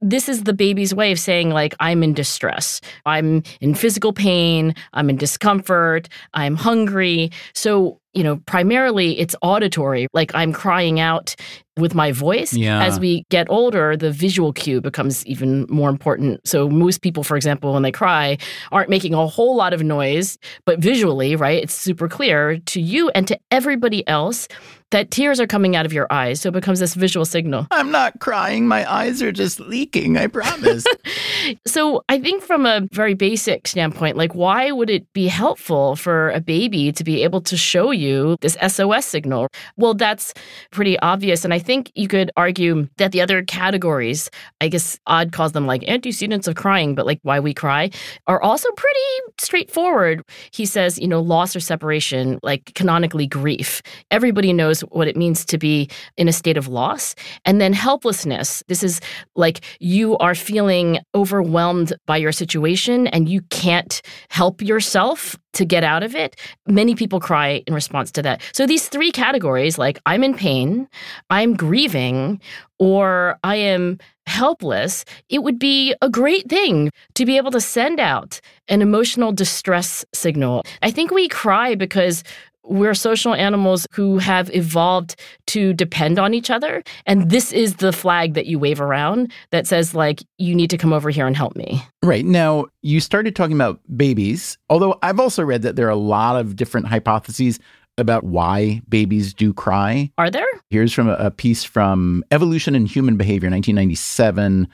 This 0.00 0.28
is 0.28 0.44
the 0.44 0.52
baby's 0.52 0.94
way 0.94 1.12
of 1.12 1.18
saying, 1.18 1.50
like, 1.50 1.74
I'm 1.80 2.02
in 2.02 2.14
distress. 2.14 2.80
I'm 3.04 3.42
in 3.60 3.74
physical 3.74 4.12
pain. 4.12 4.74
I'm 4.92 5.10
in 5.10 5.16
discomfort. 5.16 6.08
I'm 6.34 6.56
hungry. 6.56 7.30
So 7.52 8.00
you 8.14 8.24
know, 8.24 8.36
primarily 8.46 9.18
it's 9.20 9.36
auditory, 9.42 10.08
like 10.12 10.34
I'm 10.34 10.52
crying 10.52 10.98
out 10.98 11.36
with 11.78 11.94
my 11.94 12.12
voice. 12.12 12.52
Yeah. 12.52 12.82
As 12.82 13.00
we 13.00 13.24
get 13.30 13.46
older, 13.50 13.96
the 13.96 14.10
visual 14.10 14.52
cue 14.52 14.80
becomes 14.80 15.24
even 15.26 15.66
more 15.68 15.88
important. 15.88 16.46
So 16.46 16.68
most 16.68 17.02
people, 17.02 17.24
for 17.24 17.36
example, 17.36 17.72
when 17.72 17.82
they 17.82 17.92
cry, 17.92 18.38
aren't 18.72 18.90
making 18.90 19.14
a 19.14 19.26
whole 19.26 19.56
lot 19.56 19.72
of 19.72 19.82
noise, 19.82 20.38
but 20.64 20.78
visually, 20.78 21.36
right, 21.36 21.62
it's 21.62 21.74
super 21.74 22.08
clear 22.08 22.58
to 22.58 22.80
you 22.80 23.10
and 23.10 23.26
to 23.28 23.38
everybody 23.50 24.06
else 24.08 24.48
that 24.90 25.10
tears 25.10 25.38
are 25.38 25.46
coming 25.46 25.76
out 25.76 25.84
of 25.84 25.92
your 25.92 26.06
eyes. 26.10 26.40
So 26.40 26.48
it 26.48 26.52
becomes 26.52 26.80
this 26.80 26.94
visual 26.94 27.26
signal. 27.26 27.66
I'm 27.70 27.90
not 27.90 28.20
crying. 28.20 28.66
My 28.66 28.90
eyes 28.90 29.22
are 29.22 29.32
just 29.32 29.60
leaking. 29.60 30.16
I 30.16 30.26
promise. 30.28 30.84
so 31.66 32.02
I 32.08 32.18
think 32.18 32.42
from 32.42 32.64
a 32.64 32.88
very 32.92 33.14
basic 33.14 33.68
standpoint, 33.68 34.16
like 34.16 34.34
why 34.34 34.70
would 34.70 34.88
it 34.88 35.10
be 35.12 35.26
helpful 35.26 35.96
for 35.96 36.30
a 36.30 36.40
baby 36.40 36.92
to 36.92 37.04
be 37.04 37.22
able 37.22 37.40
to 37.42 37.56
show 37.56 37.90
you 37.90 38.36
this 38.40 38.56
SOS 38.66 39.04
signal? 39.04 39.48
Well, 39.76 39.94
that's 39.94 40.32
pretty 40.70 40.98
obvious. 41.00 41.44
And 41.44 41.52
I 41.52 41.58
think 41.68 41.92
you 41.94 42.08
could 42.08 42.30
argue 42.36 42.88
that 42.96 43.12
the 43.12 43.20
other 43.20 43.42
categories, 43.42 44.30
I 44.62 44.68
guess 44.68 44.98
Ad 45.06 45.32
calls 45.32 45.52
them 45.52 45.66
like 45.66 45.82
antecedents 45.88 46.48
of 46.48 46.54
crying, 46.54 46.94
but 46.94 47.04
like 47.04 47.20
why 47.24 47.40
we 47.40 47.52
cry, 47.52 47.90
are 48.26 48.40
also 48.40 48.68
pretty 48.72 49.08
straightforward. 49.38 50.22
He 50.50 50.64
says, 50.64 50.98
you 50.98 51.08
know, 51.08 51.20
loss 51.20 51.54
or 51.54 51.60
separation, 51.60 52.38
like 52.42 52.72
canonically 52.74 53.26
grief. 53.26 53.82
Everybody 54.10 54.52
knows 54.52 54.68
knows 54.68 54.80
what 54.90 55.08
it 55.08 55.16
means 55.16 55.44
to 55.46 55.58
be 55.58 55.88
in 56.16 56.28
a 56.28 56.32
state 56.32 56.56
of 56.56 56.68
loss. 56.68 57.14
And 57.44 57.60
then 57.60 57.72
helplessness. 57.72 58.62
This 58.68 58.82
is 58.82 59.00
like 59.34 59.60
you 59.80 60.16
are 60.18 60.34
feeling 60.34 60.98
overwhelmed 61.14 61.92
by 62.06 62.18
your 62.18 62.32
situation 62.32 63.06
and 63.08 63.28
you 63.28 63.42
can't 63.50 64.02
help 64.30 64.62
yourself 64.62 65.36
to 65.54 65.64
get 65.64 65.84
out 65.84 66.02
of 66.02 66.14
it. 66.14 66.36
Many 66.66 66.94
people 66.94 67.20
cry 67.20 67.62
in 67.66 67.74
response 67.74 68.10
to 68.12 68.22
that. 68.22 68.42
So 68.52 68.66
these 68.66 68.88
three 68.88 69.10
categories 69.10 69.78
like 69.78 69.98
I'm 70.06 70.22
in 70.22 70.34
pain, 70.34 70.88
I'm 71.30 71.54
grieving, 71.54 72.40
or 72.78 73.38
I 73.42 73.56
am 73.56 73.98
helpless, 74.26 75.04
it 75.30 75.42
would 75.42 75.58
be 75.58 75.94
a 76.02 76.10
great 76.10 76.48
thing 76.48 76.90
to 77.14 77.24
be 77.24 77.36
able 77.36 77.50
to 77.50 77.60
send 77.60 77.98
out 77.98 78.40
an 78.68 78.82
emotional 78.82 79.32
distress 79.32 80.04
signal. 80.12 80.64
I 80.82 80.90
think 80.90 81.10
we 81.10 81.28
cry 81.28 81.74
because 81.74 82.22
we're 82.68 82.94
social 82.94 83.34
animals 83.34 83.86
who 83.92 84.18
have 84.18 84.54
evolved 84.54 85.16
to 85.48 85.72
depend 85.72 86.18
on 86.18 86.34
each 86.34 86.50
other. 86.50 86.82
And 87.06 87.30
this 87.30 87.52
is 87.52 87.76
the 87.76 87.92
flag 87.92 88.34
that 88.34 88.46
you 88.46 88.58
wave 88.58 88.80
around 88.80 89.32
that 89.50 89.66
says, 89.66 89.94
like, 89.94 90.22
you 90.38 90.54
need 90.54 90.70
to 90.70 90.78
come 90.78 90.92
over 90.92 91.10
here 91.10 91.26
and 91.26 91.36
help 91.36 91.56
me. 91.56 91.82
Right. 92.02 92.24
Now, 92.24 92.66
you 92.82 93.00
started 93.00 93.34
talking 93.34 93.56
about 93.56 93.80
babies, 93.96 94.58
although 94.70 94.98
I've 95.02 95.20
also 95.20 95.42
read 95.42 95.62
that 95.62 95.76
there 95.76 95.86
are 95.86 95.90
a 95.90 95.96
lot 95.96 96.36
of 96.36 96.56
different 96.56 96.86
hypotheses 96.86 97.58
about 97.96 98.24
why 98.24 98.80
babies 98.88 99.34
do 99.34 99.52
cry. 99.52 100.10
Are 100.18 100.30
there? 100.30 100.46
Here's 100.70 100.92
from 100.92 101.08
a, 101.08 101.14
a 101.14 101.30
piece 101.30 101.64
from 101.64 102.24
Evolution 102.30 102.74
and 102.74 102.86
Human 102.86 103.16
Behavior, 103.16 103.50
1997. 103.50 104.68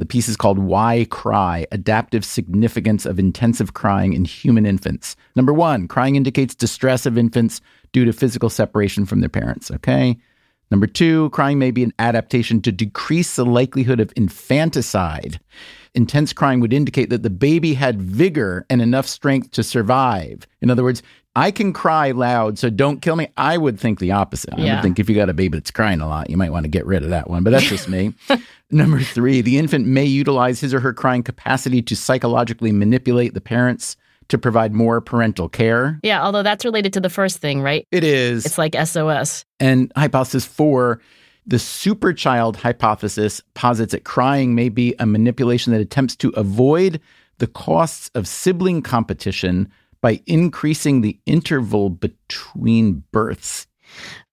The 0.00 0.06
piece 0.06 0.30
is 0.30 0.36
called 0.36 0.58
Why 0.58 1.06
Cry 1.10 1.66
Adaptive 1.72 2.24
Significance 2.24 3.04
of 3.04 3.18
Intensive 3.18 3.74
Crying 3.74 4.14
in 4.14 4.24
Human 4.24 4.64
Infants. 4.64 5.14
Number 5.36 5.52
one, 5.52 5.88
crying 5.88 6.16
indicates 6.16 6.54
distress 6.54 7.04
of 7.04 7.18
infants 7.18 7.60
due 7.92 8.06
to 8.06 8.12
physical 8.14 8.48
separation 8.48 9.04
from 9.04 9.20
their 9.20 9.28
parents. 9.28 9.70
Okay. 9.70 10.18
Number 10.70 10.86
two, 10.86 11.28
crying 11.30 11.58
may 11.58 11.70
be 11.70 11.82
an 11.82 11.92
adaptation 11.98 12.62
to 12.62 12.72
decrease 12.72 13.36
the 13.36 13.44
likelihood 13.44 14.00
of 14.00 14.10
infanticide. 14.16 15.38
Intense 15.94 16.32
crying 16.32 16.60
would 16.60 16.72
indicate 16.72 17.10
that 17.10 17.22
the 17.22 17.28
baby 17.28 17.74
had 17.74 18.00
vigor 18.00 18.64
and 18.70 18.80
enough 18.80 19.06
strength 19.06 19.50
to 19.50 19.62
survive. 19.62 20.46
In 20.62 20.70
other 20.70 20.82
words, 20.82 21.02
I 21.36 21.52
can 21.52 21.72
cry 21.72 22.10
loud, 22.10 22.58
so 22.58 22.70
don't 22.70 23.00
kill 23.00 23.14
me. 23.14 23.28
I 23.36 23.56
would 23.56 23.78
think 23.78 24.00
the 24.00 24.12
opposite. 24.12 24.54
I 24.54 24.74
would 24.74 24.82
think 24.82 24.98
if 24.98 25.08
you 25.08 25.14
got 25.14 25.28
a 25.28 25.34
baby 25.34 25.58
that's 25.58 25.70
crying 25.70 26.00
a 26.00 26.08
lot, 26.08 26.28
you 26.28 26.36
might 26.36 26.50
want 26.50 26.64
to 26.64 26.68
get 26.68 26.84
rid 26.86 27.04
of 27.04 27.10
that 27.10 27.30
one, 27.30 27.44
but 27.44 27.50
that's 27.50 27.66
just 27.68 27.88
me. 27.88 28.14
Number 28.70 29.00
three, 29.00 29.40
the 29.40 29.58
infant 29.58 29.86
may 29.86 30.04
utilize 30.04 30.60
his 30.60 30.74
or 30.74 30.80
her 30.80 30.92
crying 30.92 31.22
capacity 31.22 31.82
to 31.82 31.94
psychologically 31.94 32.72
manipulate 32.72 33.34
the 33.34 33.40
parents 33.40 33.96
to 34.28 34.38
provide 34.38 34.72
more 34.72 35.00
parental 35.00 35.48
care. 35.48 36.00
Yeah, 36.02 36.22
although 36.22 36.42
that's 36.42 36.64
related 36.64 36.92
to 36.94 37.00
the 37.00 37.10
first 37.10 37.38
thing, 37.38 37.62
right? 37.62 37.86
It 37.90 38.04
is. 38.04 38.46
It's 38.46 38.58
like 38.58 38.74
SOS. 38.74 39.44
And 39.58 39.92
hypothesis 39.96 40.44
four, 40.44 41.00
the 41.46 41.58
superchild 41.58 42.56
hypothesis 42.56 43.40
posits 43.54 43.92
that 43.92 44.04
crying 44.04 44.54
may 44.54 44.68
be 44.68 44.94
a 44.98 45.06
manipulation 45.06 45.72
that 45.72 45.80
attempts 45.80 46.16
to 46.16 46.30
avoid 46.30 47.00
the 47.38 47.46
costs 47.46 48.10
of 48.14 48.28
sibling 48.28 48.82
competition 48.82 49.70
by 50.00 50.20
increasing 50.26 51.00
the 51.00 51.18
interval 51.26 51.90
between 51.90 53.04
births. 53.12 53.66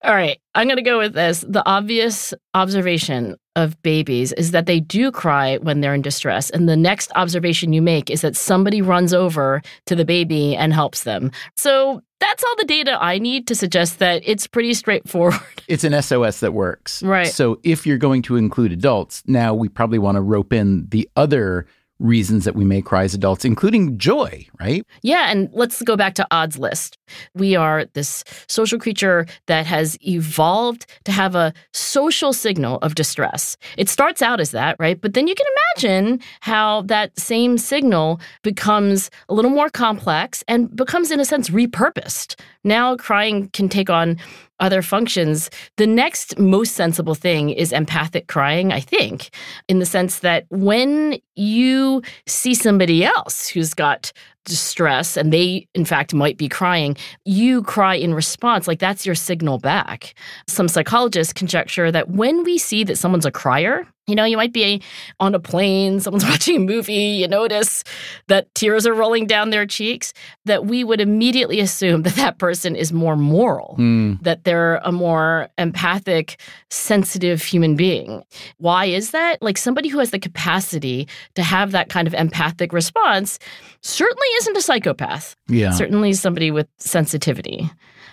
All 0.04 0.14
right, 0.14 0.40
I'm 0.54 0.68
going 0.68 0.78
to 0.78 0.84
go 0.84 1.00
with 1.00 1.14
this. 1.14 1.44
The 1.48 1.66
obvious 1.66 2.34
observation 2.54 3.36
of 3.56 3.82
babies 3.82 4.32
is 4.34 4.52
that 4.52 4.68
they 4.68 4.80
do 4.80 5.12
cry 5.12 5.58
when 5.58 5.82
they're 5.82 5.96
in 5.96 6.04
distress. 6.04 6.52
And 6.52 6.70
the 6.70 6.78
next 6.78 7.12
observation 7.16 7.74
you 7.74 7.82
make 7.82 8.12
is 8.12 8.22
that 8.22 8.36
somebody 8.36 8.82
runs 8.82 9.14
over 9.14 9.62
to 9.88 9.96
the 9.96 10.06
baby 10.06 10.56
and 10.56 10.72
helps 10.72 11.04
them. 11.04 11.32
So 11.58 12.02
that's 12.20 12.44
all 12.44 12.56
the 12.58 12.66
data 12.66 12.98
I 13.02 13.18
need 13.18 13.48
to 13.48 13.56
suggest 13.56 13.98
that 13.98 14.22
it's 14.26 14.46
pretty 14.46 14.76
straightforward. 14.76 15.42
It's 15.68 15.84
an 15.84 16.00
SOS 16.02 16.40
that 16.40 16.54
works. 16.54 17.02
Right. 17.04 17.28
So 17.28 17.60
if 17.64 17.86
you're 17.86 17.98
going 17.98 18.22
to 18.24 18.36
include 18.36 18.72
adults, 18.72 19.24
now 19.26 19.54
we 19.54 19.68
probably 19.68 20.00
want 20.00 20.16
to 20.16 20.22
rope 20.22 20.54
in 20.54 20.88
the 20.90 21.10
other 21.16 21.66
reasons 22.00 22.46
that 22.46 22.56
we 22.56 22.66
may 22.66 22.82
cry 22.82 23.04
as 23.04 23.14
adults, 23.14 23.46
including 23.46 23.98
joy, 23.98 24.48
right? 24.60 24.86
Yeah, 25.02 25.32
and 25.32 25.50
let's 25.54 25.82
go 25.82 25.96
back 25.96 26.14
to 26.16 26.28
Ad's 26.32 26.58
list. 26.58 26.98
We 27.34 27.56
are 27.56 27.86
this 27.94 28.24
social 28.48 28.80
creature 28.80 29.26
that 29.48 29.66
has 29.66 29.98
evolved 30.08 30.86
to 31.06 31.12
have 31.12 31.36
a 31.36 31.54
social 31.74 32.34
signal 32.34 32.78
of 32.82 32.96
distress. 32.96 33.58
It 33.78 33.90
starts 33.90 34.22
out 34.22 34.40
as 34.40 34.52
that, 34.52 34.76
right? 34.80 35.00
But 35.00 35.14
then 35.14 35.28
you 35.28 35.36
can 35.36 35.48
imagine 35.76 36.20
how 36.42 36.84
that 36.84 37.18
same 37.20 37.58
signal 37.58 38.20
becomes 38.44 39.10
a 39.30 39.34
little 39.34 39.52
more 39.52 39.70
complex 39.70 40.44
and 40.48 40.76
becomes, 40.76 41.12
in 41.12 41.20
a 41.20 41.26
sense, 41.26 41.50
repurposed. 41.50 42.40
Now, 42.64 42.96
crying 42.96 43.50
can 43.50 43.70
take 43.70 43.90
on 43.90 44.18
other 44.60 44.82
functions. 44.82 45.50
The 45.78 45.88
next 45.88 46.38
most 46.40 46.76
sensible 46.76 47.16
thing 47.16 47.50
is 47.50 47.72
empathic 47.72 48.28
crying, 48.28 48.72
I 48.72 48.80
think, 48.80 49.30
in 49.68 49.80
the 49.80 49.86
sense 49.86 50.20
that 50.20 50.46
when 50.50 51.20
you 51.36 52.02
see 52.26 52.54
somebody 52.54 53.04
else 53.04 53.48
who's 53.48 53.74
got 53.74 54.12
distress 54.48 55.18
and 55.18 55.32
they 55.32 55.68
in 55.76 55.86
fact 55.86 56.14
might 56.14 56.38
be 56.38 56.48
crying 56.50 56.96
you 57.26 57.62
cry 57.64 57.96
in 57.96 58.14
response 58.14 58.68
like 58.68 58.80
that's 58.80 59.06
your 59.06 59.16
signal 59.16 59.60
back 59.60 60.14
some 60.48 60.68
psychologists 60.68 61.34
conjecture 61.34 61.92
that 61.92 62.10
when 62.10 62.44
we 62.44 62.58
see 62.58 62.84
that 62.84 62.98
someone's 62.98 63.26
a 63.26 63.32
crier 63.32 63.86
you 64.10 64.16
know, 64.16 64.24
you 64.24 64.38
might 64.38 64.54
be 64.54 64.82
on 65.20 65.36
a 65.36 65.40
plane, 65.40 66.00
someone's 66.00 66.24
watching 66.32 66.56
a 66.56 66.60
movie, 66.60 66.94
you 66.94 67.28
notice 67.28 67.84
that 68.28 68.48
tears 68.56 68.88
are 68.88 68.94
rolling 68.94 69.28
down 69.28 69.50
their 69.50 69.66
cheeks, 69.66 70.14
that 70.46 70.66
we 70.66 70.86
would 70.86 71.02
immediately 71.02 71.60
assume 71.60 72.04
that 72.04 72.16
that 72.16 72.38
person 72.38 72.74
is 72.74 72.94
more 72.94 73.18
moral, 73.18 73.76
Mm. 73.78 74.22
that 74.24 74.46
they're 74.46 74.78
a 74.86 74.94
more 74.94 75.50
empathic, 75.58 76.40
sensitive 76.70 77.44
human 77.44 77.76
being. 77.76 78.24
Why 78.60 78.86
is 78.86 79.12
that? 79.12 79.42
Like 79.42 79.58
somebody 79.58 79.90
who 79.90 80.00
has 80.00 80.12
the 80.12 80.20
capacity 80.20 81.06
to 81.36 81.44
have 81.44 81.72
that 81.74 81.90
kind 81.90 82.08
of 82.08 82.14
empathic 82.14 82.72
response 82.72 83.40
certainly 83.82 84.28
isn't 84.42 84.58
a 84.58 84.62
psychopath, 84.62 85.36
Yeah. 85.48 85.72
certainly 85.72 86.14
somebody 86.14 86.52
with 86.52 86.68
sensitivity. 86.78 87.70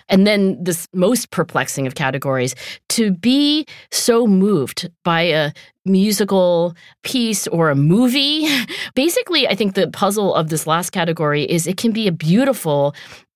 And 0.07 0.27
then 0.27 0.63
this 0.63 0.87
most 0.93 1.31
perplexing 1.31 1.87
of 1.87 1.95
categories 1.95 2.53
to 2.89 3.11
be 3.11 3.65
so 3.91 4.27
moved 4.27 4.89
by 5.03 5.21
a 5.21 5.51
musical 5.83 6.75
piece 7.03 7.47
or 7.47 7.69
a 7.71 7.75
movie. 7.75 8.47
Basically, 8.95 9.47
I 9.47 9.55
think 9.55 9.73
the 9.73 9.87
puzzle 9.87 10.35
of 10.35 10.49
this 10.49 10.67
last 10.67 10.91
category 10.91 11.43
is 11.43 11.65
it 11.65 11.77
can 11.77 11.91
be 11.91 12.07
a 12.07 12.11
beautiful 12.11 12.93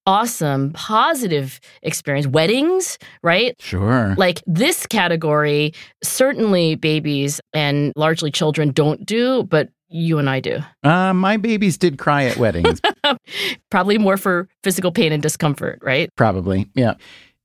awesome, 0.09 0.71
positive 0.71 1.59
experience. 1.83 2.25
Weddings, 2.25 2.97
right? 3.21 3.55
Sure. 3.59 4.15
Like 4.17 4.41
this 4.47 4.87
category, 4.87 5.73
certainly 6.03 6.73
babies 6.73 7.39
and 7.53 7.93
largely 7.95 8.31
children 8.31 8.71
don't 8.71 9.05
do, 9.05 9.43
but 9.43 9.69
you 9.87 10.17
and 10.17 10.27
I 10.27 10.39
do. 10.39 10.59
Uh, 10.83 11.13
my 11.13 11.37
babies 11.37 11.77
did 11.77 11.99
cry 11.99 12.23
at 12.23 12.37
weddings. 12.37 12.81
Probably 13.69 13.99
more 13.99 14.17
for 14.17 14.49
physical 14.63 14.91
pain 14.91 15.11
and 15.11 15.21
discomfort, 15.21 15.79
right? 15.83 16.09
Probably, 16.15 16.67
yeah. 16.73 16.95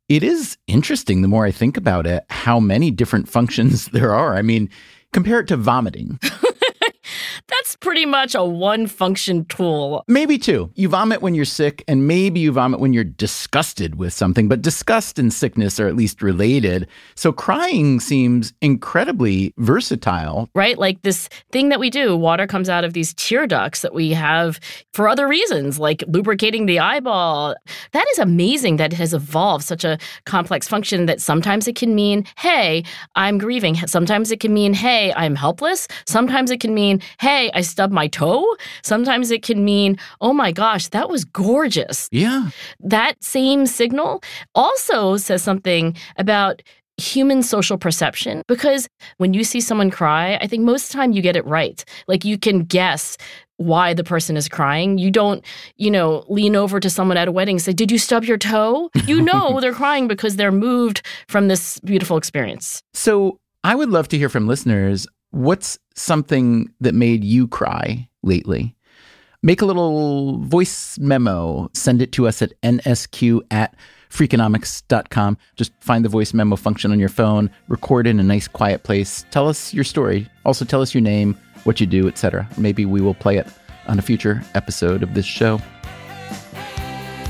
It 0.09 0.23
is 0.23 0.56
interesting 0.66 1.21
the 1.21 1.28
more 1.28 1.44
I 1.44 1.50
think 1.50 1.76
about 1.76 2.06
it, 2.06 2.25
how 2.30 2.61
many 2.61 2.90
different 2.90 3.28
functions 3.37 3.88
there 3.88 4.14
are. 4.14 4.37
I 4.37 4.42
mean, 4.42 4.71
compare 5.12 5.40
it 5.40 5.49
to 5.49 5.59
vomiting. 5.59 6.18
Pretty 7.81 8.07
much 8.07 8.35
a 8.35 8.45
one 8.45 8.87
function 8.87 9.45
tool. 9.47 10.04
Maybe 10.09 10.38
two. 10.38 10.71
You 10.75 10.88
vomit 10.88 11.23
when 11.23 11.35
you're 11.35 11.45
sick, 11.45 11.85
and 11.88 12.07
maybe 12.07 12.40
you 12.40 12.52
vomit 12.52 12.81
when 12.81 12.93
you're 12.93 13.04
disgusted 13.04 13.97
with 13.97 14.12
something, 14.12 14.49
but 14.49 14.62
disgust 14.62 15.19
and 15.19 15.33
sickness 15.33 15.78
are 15.81 15.87
at 15.87 15.97
least 15.97 16.23
related. 16.23 16.87
So 17.14 17.33
crying 17.33 18.00
seems 18.00 18.52
incredibly 18.61 19.52
versatile. 19.59 20.49
Right? 20.54 20.78
Like 20.78 21.02
this 21.02 21.28
thing 21.52 21.69
that 21.69 21.81
we 21.81 21.90
do, 21.90 22.16
water 22.16 22.47
comes 22.47 22.69
out 22.69 22.85
of 22.85 22.93
these 22.93 23.14
tear 23.14 23.47
ducts 23.47 23.83
that 23.83 23.95
we 23.95 24.11
have 24.11 24.61
for 24.93 25.09
other 25.09 25.26
reasons, 25.28 25.78
like 25.78 26.04
lubricating 26.09 26.66
the 26.66 26.78
eyeball. 26.78 27.54
That 27.93 28.07
is 28.12 28.19
amazing 28.19 28.76
that 28.76 28.93
it 28.93 28.97
has 28.97 29.14
evolved 29.14 29.64
such 29.64 29.85
a 29.85 29.99
complex 30.26 30.69
function 30.69 31.07
that 31.07 31.21
sometimes 31.21 31.69
it 31.69 31.76
can 31.76 31.95
mean, 31.95 32.25
hey, 32.38 32.85
I'm 33.14 33.38
grieving. 33.38 33.75
Sometimes 33.87 34.31
it 34.31 34.40
can 34.40 34.54
mean, 34.54 34.75
hey, 34.75 35.12
I'm 35.14 35.35
helpless. 35.35 35.88
Sometimes 36.07 36.50
it 36.50 36.61
can 36.61 36.75
mean, 36.75 37.00
hey, 37.21 37.50
I 37.52 37.61
stubbed 37.75 37.93
my 37.93 38.07
toe. 38.07 38.47
Sometimes 38.85 39.33
it 39.33 39.43
can 39.43 39.64
mean, 39.64 39.99
oh 40.21 40.33
my 40.33 40.52
gosh, 40.52 40.87
that 40.88 41.11
was 41.11 41.25
gorgeous. 41.25 42.09
Yeah. 42.12 42.50
That 42.78 43.14
same 43.21 43.66
signal 43.66 44.23
also 44.54 45.16
says 45.16 45.43
something 45.43 45.97
about 46.16 46.62
human 46.97 47.43
social 47.43 47.76
perception 47.76 48.43
because 48.47 48.87
when 49.16 49.35
you 49.35 49.43
see 49.43 49.61
someone 49.61 49.90
cry, 49.90 50.37
I 50.37 50.47
think 50.47 50.62
most 50.62 50.85
of 50.87 50.93
the 50.93 50.99
time 50.99 51.11
you 51.11 51.23
get 51.23 51.35
it 51.35 51.45
right. 51.45 51.85
Like 52.07 52.25
you 52.25 52.38
can 52.38 52.61
guess 52.61 53.16
why 53.57 53.95
the 53.95 54.04
person 54.04 54.37
is 54.37 54.49
crying. 54.49 54.99
You 54.99 55.11
don't, 55.11 55.45
you 55.76 55.90
know, 55.90 56.25
lean 56.28 56.54
over 56.54 56.78
to 56.78 56.88
someone 56.88 57.16
at 57.16 57.26
a 57.26 57.33
wedding 57.33 57.57
and 57.57 57.62
say, 57.62 57.73
Did 57.73 57.90
you 57.90 57.99
stub 57.99 58.23
your 58.25 58.38
toe? 58.38 58.90
You 59.07 59.21
know 59.31 59.61
they're 59.61 59.75
crying 59.75 60.07
because 60.07 60.37
they're 60.37 60.52
moved 60.52 61.02
from 61.26 61.49
this 61.49 61.81
beautiful 61.81 62.16
experience. 62.16 62.83
So 62.95 63.40
I 63.64 63.75
would 63.75 63.90
love 63.90 64.07
to 64.09 64.19
hear 64.19 64.28
from 64.28 64.47
listeners 64.47 65.07
What's 65.35 65.81
something 65.97 66.73
that 66.81 66.95
made 66.95 67.25
you 67.25 67.49
cry 67.49 68.09
lately? 68.23 68.76
Make 69.43 69.62
a 69.62 69.64
little 69.64 70.38
voice 70.38 70.97
memo, 71.00 71.69
send 71.73 72.00
it 72.00 72.12
to 72.12 72.29
us 72.29 72.41
at 72.41 72.53
nsq 72.62 73.41
at 73.50 73.75
freakonomics.com. 74.11 75.37
Just 75.57 75.73
find 75.81 76.05
the 76.05 76.09
voice 76.09 76.35
memo 76.35 76.55
function 76.55 76.93
on 76.93 77.00
your 77.00 77.09
phone, 77.09 77.50
record 77.67 78.07
in 78.07 78.21
a 78.21 78.23
nice 78.23 78.47
quiet 78.47 78.85
place. 78.85 79.26
Tell 79.33 79.49
us 79.49 79.75
your 79.75 79.83
story. 79.83 80.29
Also 80.45 80.64
tell 80.64 80.81
us 80.81 80.95
your 80.95 81.00
name, 81.00 81.37
what 81.64 81.81
you 81.81 81.87
do, 81.87 82.07
etc. 82.07 82.49
Maybe 82.57 82.87
we 82.87 83.00
will 83.00 83.14
play 83.14 83.37
it 83.37 83.49
on 83.88 83.99
a 83.99 84.03
future 84.03 84.41
episode 84.55 85.03
of 85.03 85.14
this 85.14 85.26
show. 85.26 85.61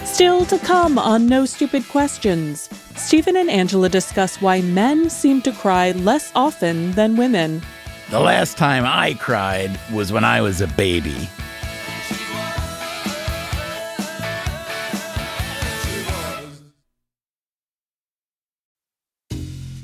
Still 0.05 0.45
to 0.45 0.59
come 0.59 0.99
on 0.99 1.27
No 1.27 1.47
Stupid 1.47 1.89
Questions, 1.89 2.69
Stephen 2.97 3.35
and 3.35 3.49
Angela 3.49 3.89
discuss 3.89 4.43
why 4.43 4.61
men 4.61 5.09
seem 5.09 5.41
to 5.41 5.53
cry 5.53 5.93
less 5.93 6.31
often 6.35 6.93
than 6.93 7.17
women. 7.17 7.63
The 8.11 8.21
last 8.21 8.59
time 8.59 8.85
I 8.85 9.15
cried 9.15 9.81
was 9.93 10.13
when 10.13 10.25
I 10.25 10.43
was 10.43 10.61
a 10.61 10.67
baby. 10.67 11.29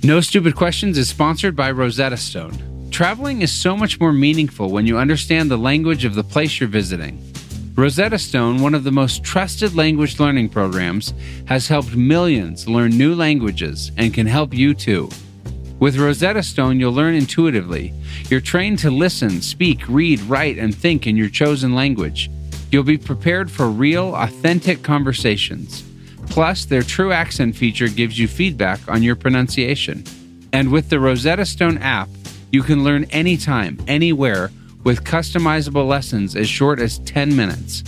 No 0.02 0.20
Stupid 0.20 0.54
Questions 0.54 0.98
is 0.98 1.08
sponsored 1.08 1.56
by 1.56 1.70
Rosetta 1.70 2.16
Stone. 2.16 2.90
Traveling 2.90 3.42
is 3.42 3.52
so 3.52 3.76
much 3.76 3.98
more 4.00 4.12
meaningful 4.12 4.70
when 4.70 4.86
you 4.86 4.98
understand 4.98 5.50
the 5.50 5.56
language 5.56 6.04
of 6.04 6.14
the 6.14 6.24
place 6.24 6.60
you're 6.60 6.68
visiting. 6.68 7.22
Rosetta 7.74 8.18
Stone, 8.18 8.60
one 8.60 8.74
of 8.74 8.84
the 8.84 8.92
most 8.92 9.24
trusted 9.24 9.74
language 9.74 10.20
learning 10.20 10.50
programs, 10.50 11.14
has 11.46 11.68
helped 11.68 11.96
millions 11.96 12.68
learn 12.68 12.96
new 12.96 13.14
languages 13.14 13.92
and 13.96 14.12
can 14.12 14.26
help 14.26 14.52
you 14.52 14.74
too. 14.74 15.08
With 15.80 15.96
Rosetta 15.96 16.42
Stone, 16.42 16.78
you'll 16.78 16.92
learn 16.92 17.14
intuitively. 17.14 17.94
You're 18.28 18.42
trained 18.42 18.78
to 18.80 18.90
listen, 18.90 19.40
speak, 19.40 19.80
read, 19.88 20.20
write, 20.20 20.58
and 20.58 20.74
think 20.74 21.06
in 21.06 21.16
your 21.16 21.30
chosen 21.30 21.74
language. 21.74 22.30
You'll 22.70 22.82
be 22.82 22.98
prepared 22.98 23.50
for 23.50 23.70
real, 23.70 24.14
authentic 24.14 24.82
conversations. 24.82 25.82
Plus, 26.28 26.66
their 26.66 26.82
true 26.82 27.12
accent 27.12 27.56
feature 27.56 27.88
gives 27.88 28.18
you 28.18 28.28
feedback 28.28 28.78
on 28.88 29.02
your 29.02 29.16
pronunciation. 29.16 30.04
And 30.52 30.70
with 30.70 30.90
the 30.90 31.00
Rosetta 31.00 31.46
Stone 31.46 31.78
app, 31.78 32.10
you 32.52 32.62
can 32.62 32.84
learn 32.84 33.04
anytime, 33.04 33.78
anywhere, 33.88 34.50
with 34.84 35.04
customizable 35.04 35.88
lessons 35.88 36.36
as 36.36 36.48
short 36.48 36.78
as 36.78 36.98
10 37.00 37.34
minutes. 37.34 37.84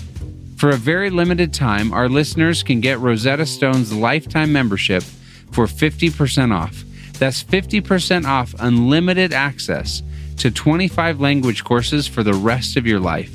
For 0.56 0.70
a 0.70 0.76
very 0.76 1.10
limited 1.10 1.52
time, 1.52 1.92
our 1.92 2.08
listeners 2.08 2.62
can 2.62 2.80
get 2.80 3.00
Rosetta 3.00 3.44
Stone's 3.44 3.92
lifetime 3.92 4.50
membership 4.50 5.02
for 5.50 5.66
50% 5.66 6.54
off. 6.54 6.84
That's 7.22 7.44
50% 7.44 8.24
off 8.24 8.52
unlimited 8.58 9.32
access 9.32 10.02
to 10.38 10.50
25 10.50 11.20
language 11.20 11.62
courses 11.62 12.08
for 12.08 12.24
the 12.24 12.34
rest 12.34 12.76
of 12.76 12.84
your 12.84 12.98
life. 12.98 13.32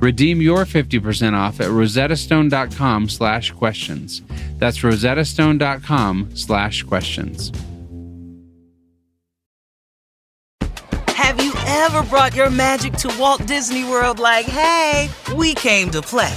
Redeem 0.00 0.42
your 0.42 0.64
50% 0.64 1.32
off 1.32 1.60
at 1.60 1.68
rosettastone.com 1.68 3.08
slash 3.08 3.52
questions. 3.52 4.20
That's 4.58 4.78
rosettastone.com 4.78 6.30
slash 6.34 6.82
questions. 6.82 7.52
Have 11.06 11.40
you 11.40 11.54
ever 11.68 12.02
brought 12.02 12.34
your 12.34 12.50
magic 12.50 12.94
to 12.94 13.16
Walt 13.20 13.46
Disney 13.46 13.84
World 13.84 14.18
like, 14.18 14.46
hey, 14.46 15.08
we 15.36 15.54
came 15.54 15.88
to 15.92 16.02
play? 16.02 16.36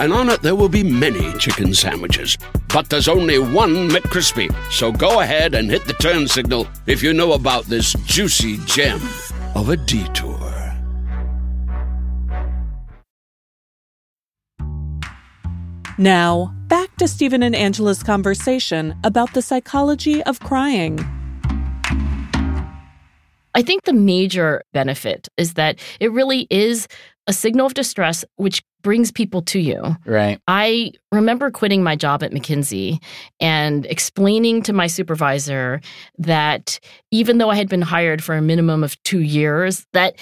and 0.00 0.12
on 0.14 0.30
it 0.30 0.40
there 0.40 0.56
will 0.56 0.68
be 0.68 0.82
many 0.82 1.32
chicken 1.34 1.74
sandwiches. 1.74 2.38
But 2.72 2.88
there's 2.88 3.08
only 3.08 3.38
one 3.38 3.88
McCrispy. 3.90 4.50
So 4.72 4.90
go 4.90 5.20
ahead 5.20 5.54
and 5.54 5.70
hit 5.70 5.84
the 5.84 5.92
turn 5.94 6.26
signal 6.26 6.66
if 6.86 7.02
you 7.02 7.12
know 7.12 7.34
about 7.34 7.64
this 7.66 7.92
juicy 8.06 8.56
gem 8.64 9.00
of 9.54 9.68
a 9.68 9.76
detour. 9.76 10.38
Now, 15.98 16.54
back 16.68 16.96
to 16.96 17.06
Stephen 17.06 17.42
and 17.42 17.54
Angela's 17.54 18.02
conversation 18.02 18.94
about 19.04 19.34
the 19.34 19.42
psychology 19.42 20.22
of 20.22 20.40
crying. 20.40 20.98
I 23.54 23.62
think 23.62 23.84
the 23.84 23.92
major 23.92 24.62
benefit 24.72 25.28
is 25.36 25.54
that 25.54 25.78
it 25.98 26.10
really 26.12 26.46
is 26.48 26.88
a 27.30 27.32
signal 27.32 27.64
of 27.64 27.74
distress 27.74 28.24
which 28.36 28.60
brings 28.82 29.12
people 29.12 29.40
to 29.42 29.60
you. 29.60 29.96
Right. 30.04 30.40
I 30.48 30.90
remember 31.12 31.48
quitting 31.52 31.84
my 31.84 31.94
job 31.94 32.24
at 32.24 32.32
McKinsey 32.32 32.98
and 33.38 33.86
explaining 33.86 34.62
to 34.62 34.72
my 34.72 34.88
supervisor 34.88 35.80
that 36.18 36.80
even 37.12 37.38
though 37.38 37.50
I 37.50 37.54
had 37.54 37.68
been 37.68 37.82
hired 37.82 38.24
for 38.24 38.34
a 38.34 38.42
minimum 38.42 38.82
of 38.82 39.00
2 39.04 39.20
years 39.20 39.86
that 39.92 40.16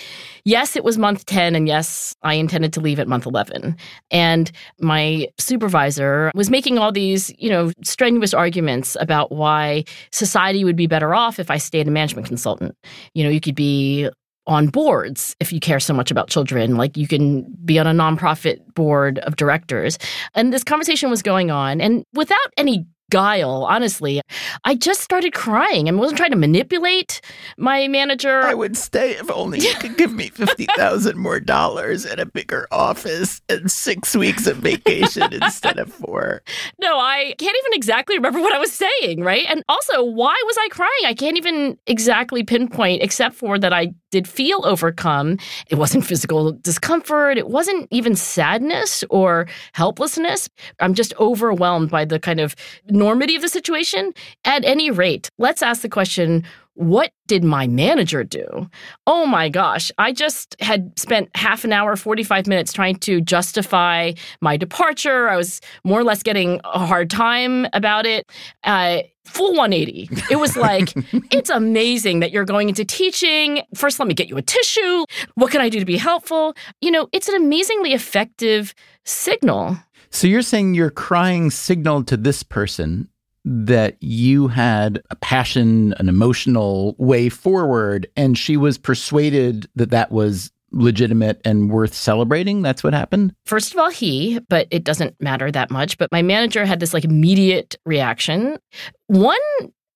yes 0.45 0.77
it 0.77 0.85
was 0.85 0.99
month 0.99 1.25
10 1.25 1.55
and 1.55 1.67
yes 1.67 2.15
I 2.23 2.35
intended 2.35 2.75
to 2.75 2.81
leave 2.81 3.01
at 3.01 3.09
month 3.09 3.25
11 3.25 3.75
and 4.11 4.53
my 4.79 5.29
supervisor 5.39 6.31
was 6.35 6.51
making 6.51 6.77
all 6.77 6.93
these, 6.93 7.33
you 7.39 7.49
know, 7.49 7.73
strenuous 7.83 8.35
arguments 8.35 8.99
about 9.01 9.33
why 9.33 9.85
society 10.13 10.63
would 10.63 10.77
be 10.77 10.87
better 10.87 11.15
off 11.15 11.39
if 11.39 11.51
I 11.51 11.57
stayed 11.57 11.89
a 11.89 11.91
management 11.91 12.27
consultant. 12.27 12.75
You 13.15 13.25
know, 13.25 13.31
you 13.31 13.41
could 13.41 13.55
be 13.55 14.11
on 14.49 14.69
boards 14.69 15.37
if 15.41 15.53
you 15.53 15.61
care 15.61 15.79
so 15.79 15.95
much 15.95 16.11
about 16.11 16.29
children. 16.29 16.77
Like 16.77 16.97
you 16.97 17.07
can 17.07 17.43
be 17.65 17.79
on 17.79 17.87
a 17.87 17.93
nonprofit 17.93 18.75
board 18.75 19.19
of 19.21 19.37
directors. 19.37 19.99
And 20.35 20.53
this 20.53 20.65
conversation 20.65 21.11
was 21.11 21.23
going 21.23 21.51
on. 21.51 21.81
And 21.81 22.05
without 22.15 22.39
any 22.57 22.87
guile, 23.11 23.65
honestly. 23.69 24.21
I 24.65 24.75
just 24.75 25.01
started 25.01 25.33
crying. 25.33 25.89
I 25.89 25.93
wasn't 25.93 26.19
trying 26.19 26.31
to 26.31 26.37
manipulate 26.37 27.21
my 27.57 27.89
manager. 27.89 28.43
I 28.43 28.55
would 28.55 28.77
stay 28.77 29.13
if 29.13 29.31
only 29.31 29.61
you 29.61 29.75
could 29.77 29.97
give 29.97 30.13
me 30.13 30.29
50,000 30.29 31.17
more 31.17 31.41
dollars 31.41 32.05
and 32.05 32.21
a 32.21 32.27
bigger 32.27 32.69
office 32.71 33.41
and 33.49 33.71
six 33.71 34.15
weeks 34.15 34.47
of 34.47 34.59
vacation 34.59 35.33
instead 35.33 35.79
of 35.79 35.93
four. 35.93 36.43
No, 36.81 36.99
I 36.99 37.35
can't 37.39 37.57
even 37.65 37.73
exactly 37.73 38.17
remember 38.17 38.41
what 38.41 38.55
I 38.55 38.59
was 38.59 38.73
saying, 38.73 39.23
right? 39.23 39.47
And 39.49 39.63
also, 39.69 40.03
why 40.03 40.41
was 40.47 40.57
I 40.59 40.69
crying? 40.71 40.91
I 41.07 41.15
can't 41.15 41.37
even 41.37 41.79
exactly 41.87 42.43
pinpoint, 42.43 43.03
except 43.03 43.35
for 43.35 43.59
that 43.59 43.73
I 43.73 43.95
did 44.11 44.29
feel 44.29 44.65
overcome. 44.65 45.39
It 45.69 45.77
wasn't 45.77 46.05
physical 46.07 46.53
discomfort. 46.53 47.39
It 47.39 47.49
wasn't 47.49 47.89
even 47.91 48.17
sadness 48.17 49.05
or 49.11 49.47
helplessness. 49.73 50.49
I'm 50.81 50.95
just 50.95 51.15
overwhelmed 51.21 51.91
by 51.91 52.05
the 52.05 52.19
kind 52.19 52.41
of 52.41 52.55
normity 52.91 53.37
of 53.37 53.43
the 53.43 53.49
situation. 53.49 54.13
At 54.45 54.65
any 54.65 54.91
rate, 54.91 55.31
let's 55.39 55.63
ask 55.63 55.83
the 55.83 55.89
question 55.89 56.45
what 56.79 57.11
did 57.27 57.43
my 57.43 57.67
manager 57.67 58.23
do? 58.23 58.71
Oh 59.09 59.27
my 59.27 59.49
gosh, 59.49 59.91
I 59.99 60.13
just 60.13 60.55
had 60.61 60.97
spent 60.97 61.29
half 61.35 61.65
an 61.65 61.73
hour, 61.73 61.97
45 61.97 62.47
minutes 62.47 62.73
trying 62.73 62.95
to 63.01 63.21
justify 63.21 64.13
my 64.41 64.57
departure. 64.57 65.29
I 65.29 65.37
was 65.37 65.61
more 65.83 65.99
or 65.99 66.05
less 66.05 66.23
getting 66.23 66.61
a 66.63 66.87
hard 66.87 67.11
time 67.11 67.67
about 67.73 68.07
it. 68.07 68.31
Uh, 68.63 69.01
full 69.25 69.57
180. 69.57 70.09
It 70.31 70.37
was 70.37 70.57
like, 70.57 70.95
it's 71.33 71.51
amazing 71.51 72.21
that 72.21 72.31
you're 72.31 72.45
going 72.45 72.69
into 72.69 72.85
teaching. 72.85 73.63
First, 73.75 73.99
let 73.99 74.07
me 74.07 74.15
get 74.15 74.29
you 74.29 74.37
a 74.37 74.43
tissue. 74.43 75.05
What 75.35 75.51
can 75.51 75.61
I 75.61 75.69
do 75.69 75.81
to 75.81 75.85
be 75.85 75.97
helpful? 75.97 76.55
You 76.81 76.93
know, 76.93 77.09
it's 77.13 77.29
an 77.29 77.35
amazingly 77.35 77.93
effective 77.93 78.73
signal. 79.05 79.77
So 80.11 80.29
you're 80.29 80.43
saying 80.43 80.75
your 80.75 80.91
crying 80.91 81.51
signaled 81.51 82.07
to 82.07 82.17
this 82.17 82.45
person 82.45 83.09
that 83.51 83.97
you 84.03 84.49
had 84.49 85.03
a 85.11 85.17
passion, 85.17 85.95
an 85.99 86.09
emotional 86.09 86.95
way 86.99 87.31
forward, 87.31 88.07
and 88.15 88.37
she 88.37 88.59
was 88.59 88.77
persuaded 88.77 89.67
that 89.75 89.91
that 89.91 90.13
was 90.13 90.53
legitimate 90.71 91.41
and 91.47 91.71
worth 91.71 91.95
celebrating? 91.95 92.61
That's 92.61 92.85
what 92.85 92.93
happened? 92.93 93.35
First 93.47 93.73
of 93.73 93.79
all, 93.79 93.89
he, 93.89 94.39
but 94.51 94.69
it 94.71 94.85
doesn't 94.85 95.19
matter 95.19 95.51
that 95.51 95.71
much. 95.71 95.97
But 95.97 96.13
my 96.13 96.21
manager 96.21 96.67
had 96.67 96.79
this 96.79 96.93
like 96.93 97.05
immediate 97.05 97.77
reaction. 97.87 98.59
One 99.07 99.39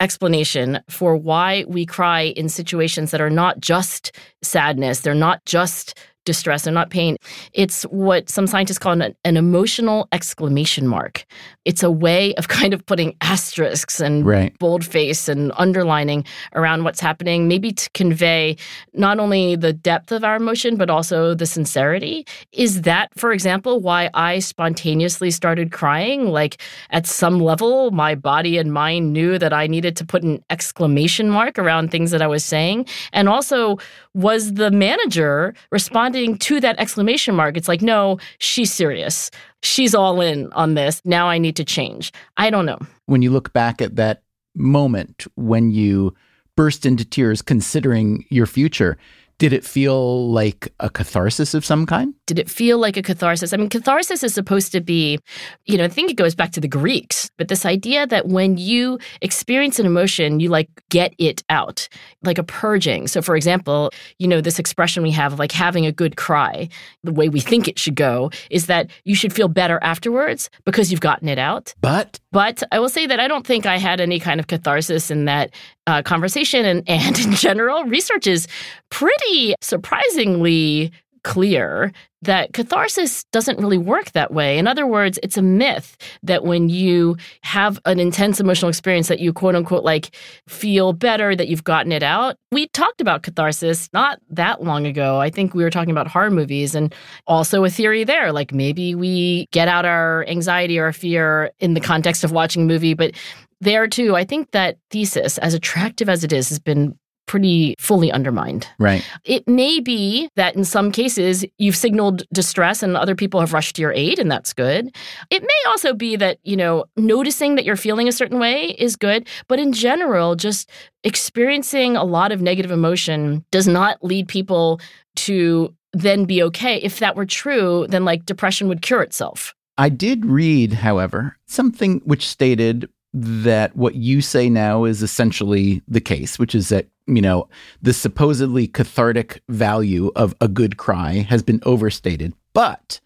explanation 0.01 0.81
for 0.88 1.15
why 1.15 1.65
we 1.69 1.85
cry 1.85 2.23
in 2.23 2.49
situations 2.49 3.11
that 3.11 3.21
are 3.21 3.31
not 3.31 3.61
just 3.61 4.17
sadness, 4.43 5.01
they're 5.01 5.15
not 5.15 5.45
just 5.45 5.99
distress 6.24 6.66
and 6.66 6.74
not 6.74 6.90
pain. 6.90 7.16
It's 7.52 7.82
what 7.85 8.28
some 8.28 8.46
scientists 8.46 8.78
call 8.78 8.92
an, 9.00 9.14
an, 9.24 9.37
emotional 9.37 10.08
exclamation 10.12 10.87
mark. 10.87 11.24
It's 11.64 11.82
a 11.82 11.90
way 11.90 12.35
of 12.35 12.48
kind 12.61 12.72
of 12.72 12.85
putting 12.87 13.16
asterisks 13.20 14.00
and 14.00 14.24
right. 14.24 14.56
boldface 14.58 15.28
and 15.28 15.52
underlining 15.56 16.24
around 16.54 16.85
what's 16.85 17.00
happening, 17.00 17.48
maybe 17.48 17.72
to 17.72 17.90
convey 17.90 18.56
not 18.92 19.18
only 19.18 19.56
the 19.56 19.72
depth 19.72 20.12
of 20.12 20.22
our 20.22 20.37
emotion, 20.37 20.76
but 20.76 20.90
also 20.90 21.35
the 21.35 21.46
sincerity. 21.46 22.26
Is 22.52 22.82
that, 22.82 23.08
for 23.16 23.32
example, 23.32 23.80
why 23.80 24.11
I 24.14 24.38
spontaneously 24.38 25.30
started 25.30 25.72
crying? 25.72 26.28
Like 26.28 26.61
at 26.90 27.06
some 27.06 27.40
level, 27.40 27.90
my 27.90 28.14
body 28.14 28.58
and 28.58 28.72
mind 28.72 29.12
knew 29.12 29.38
that 29.38 29.52
I 29.52 29.66
needed 29.66 29.96
to 29.96 30.04
put 30.04 30.22
an 30.22 30.44
exclamation 30.50 31.30
mark 31.30 31.58
around 31.58 31.90
things 31.90 32.11
that 32.12 32.22
I 32.22 32.26
was 32.26 32.44
saying. 32.44 32.87
And 33.12 33.28
also, 33.28 33.78
was 34.14 34.54
the 34.54 34.70
manager 34.70 35.54
responding 35.70 36.12
to 36.12 36.61
that 36.61 36.79
exclamation 36.79 37.35
mark? 37.35 37.57
It's 37.57 37.68
like, 37.68 37.83
no, 37.83 38.18
she's 38.38 38.72
serious. 38.72 39.31
She's 39.62 39.94
all 39.94 40.20
in 40.20 40.53
on 40.53 40.75
this. 40.75 41.01
Now 41.05 41.29
I 41.29 41.38
need 41.38 41.57
to 41.57 41.64
change. 41.64 42.12
I 42.37 42.51
don't 42.51 42.66
know. 42.66 42.79
When 43.07 43.22
you 43.22 43.31
look 43.31 43.53
back 43.53 43.81
at 43.83 43.96
that 43.96 44.22
moment 44.55 45.27
when 45.35 45.70
you 45.70 46.14
burst 46.57 46.85
into 46.85 47.05
tears 47.05 47.42
considering 47.42 48.25
your 48.29 48.46
future, 48.46 48.98
did 49.42 49.52
it 49.52 49.64
feel 49.64 50.31
like 50.31 50.72
a 50.78 50.88
catharsis 50.88 51.52
of 51.52 51.64
some 51.64 51.85
kind? 51.85 52.14
Did 52.28 52.38
it 52.38 52.48
feel 52.48 52.78
like 52.78 52.96
a 52.96 53.02
catharsis? 53.02 53.52
I 53.52 53.57
mean, 53.57 53.68
catharsis 53.68 54.22
is 54.22 54.33
supposed 54.33 54.70
to 54.70 54.81
be, 54.81 55.18
you 55.66 55.76
know, 55.76 55.83
I 55.83 55.88
think 55.88 56.12
it 56.12 56.14
goes 56.14 56.37
back 56.37 56.52
to 56.52 56.61
the 56.61 56.68
Greeks, 56.68 57.28
but 57.38 57.48
this 57.48 57.66
idea 57.66 58.07
that 58.07 58.28
when 58.28 58.57
you 58.57 59.00
experience 59.20 59.81
an 59.81 59.87
emotion, 59.87 60.38
you 60.38 60.48
like 60.48 60.68
get 60.90 61.12
it 61.18 61.42
out, 61.48 61.88
like 62.22 62.38
a 62.38 62.44
purging. 62.44 63.09
So, 63.09 63.20
for 63.20 63.35
example, 63.35 63.90
you 64.20 64.28
know, 64.28 64.40
this 64.40 64.61
expression 64.61 65.02
we 65.02 65.11
have 65.11 65.33
of 65.33 65.40
like 65.40 65.50
having 65.50 65.87
a 65.87 65.92
good 65.92 66.16
cry, 66.16 66.68
the 67.02 67.12
way 67.12 67.28
we 67.28 67.40
think 67.40 67.66
it 67.66 67.81
should 67.81 67.96
go 67.96 68.31
is 68.48 68.66
that 68.66 68.92
you 69.02 69.16
should 69.16 69.33
feel 69.33 69.48
better 69.48 69.81
afterwards 69.83 70.50
because 70.64 70.92
you've 70.92 71.00
gotten 71.00 71.28
it 71.28 71.40
out. 71.40 71.74
But, 71.81 72.20
but 72.31 72.62
I 72.70 72.78
will 72.78 72.88
say 72.88 73.09
that 73.09 73.18
I 73.18 73.26
don't 73.26 73.44
think 73.44 73.66
I 73.66 73.78
had 73.78 74.00
any 74.00 74.20
kind 74.20 74.38
of 74.38 74.46
catharsis 74.46 75.11
in 75.11 75.24
that 75.24 75.50
uh, 75.87 76.03
conversation. 76.03 76.64
And, 76.64 76.88
and 76.88 77.18
in 77.27 77.33
general, 77.33 77.85
research 77.85 78.27
is 78.27 78.47
pretty 78.90 79.55
surprisingly 79.61 80.92
clear 81.25 81.92
that 82.23 82.53
catharsis 82.53 83.25
doesn't 83.33 83.59
really 83.59 83.79
work 83.79 84.12
that 84.12 84.33
way. 84.33 84.59
In 84.59 84.66
other 84.66 84.87
words, 84.87 85.18
it's 85.23 85.37
a 85.37 85.42
myth 85.42 85.97
that 86.23 86.45
when 86.45 86.68
you 86.68 87.16
have 87.42 87.81
an 87.85 87.99
intense 87.99 88.38
emotional 88.40 88.68
experience 88.68 89.09
that 89.09 89.18
you 89.18 89.33
quote 89.33 89.57
unquote 89.57 89.85
like 89.85 90.14
feel 90.49 90.92
better 90.92 91.35
that 91.35 91.49
you've 91.49 91.64
gotten 91.64 91.90
it 91.90 92.03
out. 92.03 92.37
We 92.53 92.68
talked 92.68 93.01
about 93.01 93.23
catharsis 93.23 93.88
not 93.92 94.21
that 94.31 94.62
long 94.62 94.87
ago. 94.87 95.21
I 95.21 95.31
think 95.31 95.55
we 95.55 95.64
were 95.64 95.71
talking 95.71 95.90
about 95.90 96.07
horror 96.07 96.31
movies 96.31 96.75
and 96.75 96.95
also 97.27 97.64
a 97.64 97.71
theory 97.71 98.05
there 98.05 98.33
like 98.33 98.53
maybe 98.53 98.95
we 98.95 99.47
get 99.51 99.68
out 99.68 99.85
our 99.85 100.25
anxiety 100.29 100.79
or 100.79 100.85
our 100.85 100.92
fear 100.92 101.51
in 101.59 101.75
the 101.75 101.81
context 101.81 102.25
of 102.25 102.33
watching 102.33 102.62
a 102.62 102.66
movie, 102.66 102.95
but 102.95 103.14
there 103.62 103.87
too, 103.87 104.14
I 104.16 104.25
think 104.25 104.51
that 104.51 104.77
thesis, 104.90 105.38
as 105.38 105.55
attractive 105.55 106.09
as 106.09 106.25
it 106.25 106.33
is, 106.33 106.48
has 106.51 106.59
been 106.59 106.98
pretty 107.27 107.77
fully 107.79 108.11
undermined. 108.11 108.66
Right. 108.79 109.03
It 109.25 109.46
may 109.46 109.81
be 109.81 110.29
that 110.35 110.57
in 110.57 110.64
some 110.64 110.90
cases 110.90 111.44
you've 111.57 111.77
signaled 111.77 112.25
distress 112.33 112.83
and 112.83 112.96
other 112.96 113.14
people 113.14 113.40
have 113.40 113.53
rushed 113.53 113.77
to 113.77 113.83
your 113.83 113.92
aid, 113.92 114.18
and 114.18 114.31
that's 114.31 114.53
good. 114.53 114.94
It 115.31 115.42
may 115.42 115.70
also 115.70 115.94
be 115.94 116.16
that, 116.16 116.38
you 116.42 116.57
know, 116.57 116.85
noticing 116.96 117.55
that 117.55 117.64
you're 117.64 117.77
feeling 117.77 118.09
a 118.09 118.12
certain 118.12 118.38
way 118.38 118.70
is 118.79 118.96
good. 118.96 119.29
But 119.46 119.61
in 119.61 119.72
general, 119.72 120.35
just 120.35 120.68
experiencing 121.05 121.96
a 121.96 122.05
lot 122.05 122.33
of 122.33 122.42
negative 122.42 122.72
emotion 122.72 123.44
does 123.51 123.68
not 123.68 124.03
lead 124.05 124.29
people 124.29 124.81
to 125.16 125.75
then 125.92 126.25
be 126.25 126.42
okay. 126.42 126.77
If 126.79 126.98
that 126.98 127.16
were 127.16 127.27
true, 127.27 127.87
then 127.88 128.05
like 128.05 128.27
depression 128.27 128.66
would 128.68 128.83
cure 128.83 129.03
itself. 129.03 129.55
I 129.79 129.88
did 129.88 130.27
read, 130.27 130.72
however, 130.72 131.37
something 131.46 132.01
which 132.05 132.29
stated 132.29 132.90
that 133.14 133.77
what 133.77 133.94
you 133.94 134.20
say 134.20 134.48
now 134.48 134.85
is 134.85 135.03
essentially 135.03 135.83
the 135.87 136.01
case, 136.01 136.38
which 136.38 136.55
is 136.55 136.70
that, 136.70 136.88
you 137.07 137.20
know, 137.20 137.48
the 137.83 137.92
supposedly 137.92 138.66
cathartic 138.66 139.42
value 139.48 140.11
of 140.16 140.35
a 140.40 140.48
good 140.48 140.77
cry 140.77 141.27
has 141.29 141.42
been 141.42 141.61
overstated. 141.64 142.33
But 142.55 143.01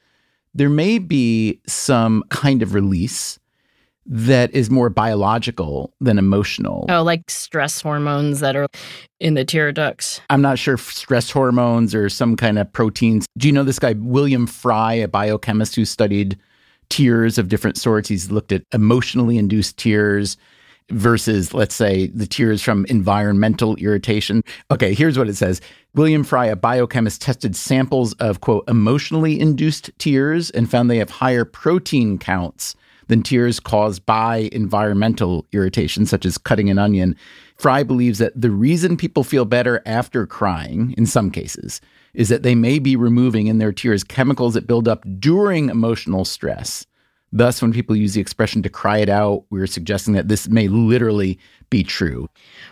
there 0.54 0.70
may 0.70 0.98
be 0.98 1.60
some 1.66 2.24
kind 2.30 2.62
of 2.62 2.74
release 2.74 3.38
that 4.08 4.54
is 4.54 4.70
more 4.70 4.88
biological 4.88 5.92
than 6.00 6.18
emotional. 6.18 6.86
Oh, 6.88 7.02
like 7.02 7.28
stress 7.28 7.80
hormones 7.80 8.38
that 8.38 8.54
are 8.54 8.68
in 9.18 9.34
the 9.34 9.44
tear 9.44 9.72
ducts. 9.72 10.20
I'm 10.30 10.42
not 10.42 10.60
sure 10.60 10.74
if 10.74 10.92
stress 10.92 11.30
hormones 11.30 11.94
or 11.94 12.08
some 12.08 12.36
kind 12.36 12.58
of 12.58 12.72
proteins. 12.72 13.26
Do 13.36 13.48
you 13.48 13.52
know 13.52 13.64
this 13.64 13.80
guy, 13.80 13.94
William 13.98 14.46
Frey, 14.46 15.02
a 15.02 15.08
biochemist 15.08 15.74
who 15.74 15.84
studied 15.84 16.38
tears 16.88 17.38
of 17.38 17.48
different 17.48 17.76
sorts. 17.76 18.08
He's 18.08 18.30
looked 18.30 18.52
at 18.52 18.62
emotionally 18.72 19.38
induced 19.38 19.76
tears 19.76 20.36
versus, 20.90 21.52
let's 21.52 21.74
say, 21.74 22.06
the 22.08 22.26
tears 22.26 22.62
from 22.62 22.86
environmental 22.86 23.74
irritation. 23.76 24.42
Okay, 24.70 24.94
here's 24.94 25.18
what 25.18 25.28
it 25.28 25.36
says 25.36 25.60
William 25.94 26.24
Frey, 26.24 26.50
a 26.50 26.56
biochemist, 26.56 27.22
tested 27.22 27.56
samples 27.56 28.12
of, 28.14 28.40
quote, 28.40 28.68
emotionally 28.68 29.40
induced 29.40 29.90
tears 29.98 30.50
and 30.50 30.70
found 30.70 30.90
they 30.90 30.98
have 30.98 31.10
higher 31.10 31.44
protein 31.44 32.18
counts 32.18 32.74
than 33.08 33.22
tears 33.22 33.60
caused 33.60 34.04
by 34.04 34.48
environmental 34.52 35.46
irritation, 35.52 36.06
such 36.06 36.26
as 36.26 36.38
cutting 36.38 36.70
an 36.70 36.78
onion. 36.78 37.16
Frey 37.56 37.82
believes 37.82 38.18
that 38.18 38.38
the 38.40 38.50
reason 38.50 38.96
people 38.96 39.24
feel 39.24 39.44
better 39.44 39.82
after 39.86 40.26
crying, 40.26 40.94
in 40.98 41.06
some 41.06 41.30
cases, 41.30 41.80
is 42.16 42.30
that 42.30 42.42
they 42.42 42.54
may 42.54 42.80
be 42.80 42.96
removing 42.96 43.46
in 43.46 43.58
their 43.58 43.72
tears 43.72 44.02
chemicals 44.02 44.54
that 44.54 44.66
build 44.66 44.88
up 44.88 45.04
during 45.20 45.68
emotional 45.68 46.24
stress. 46.24 46.86
Thus, 47.30 47.60
when 47.60 47.72
people 47.72 47.94
use 47.94 48.14
the 48.14 48.20
expression 48.20 48.62
to 48.62 48.70
cry 48.70 48.98
it 48.98 49.08
out, 49.08 49.44
we're 49.50 49.66
suggesting 49.66 50.14
that 50.14 50.28
this 50.28 50.48
may 50.48 50.68
literally 50.68 51.38
be 51.68 51.82
true. 51.82 52.28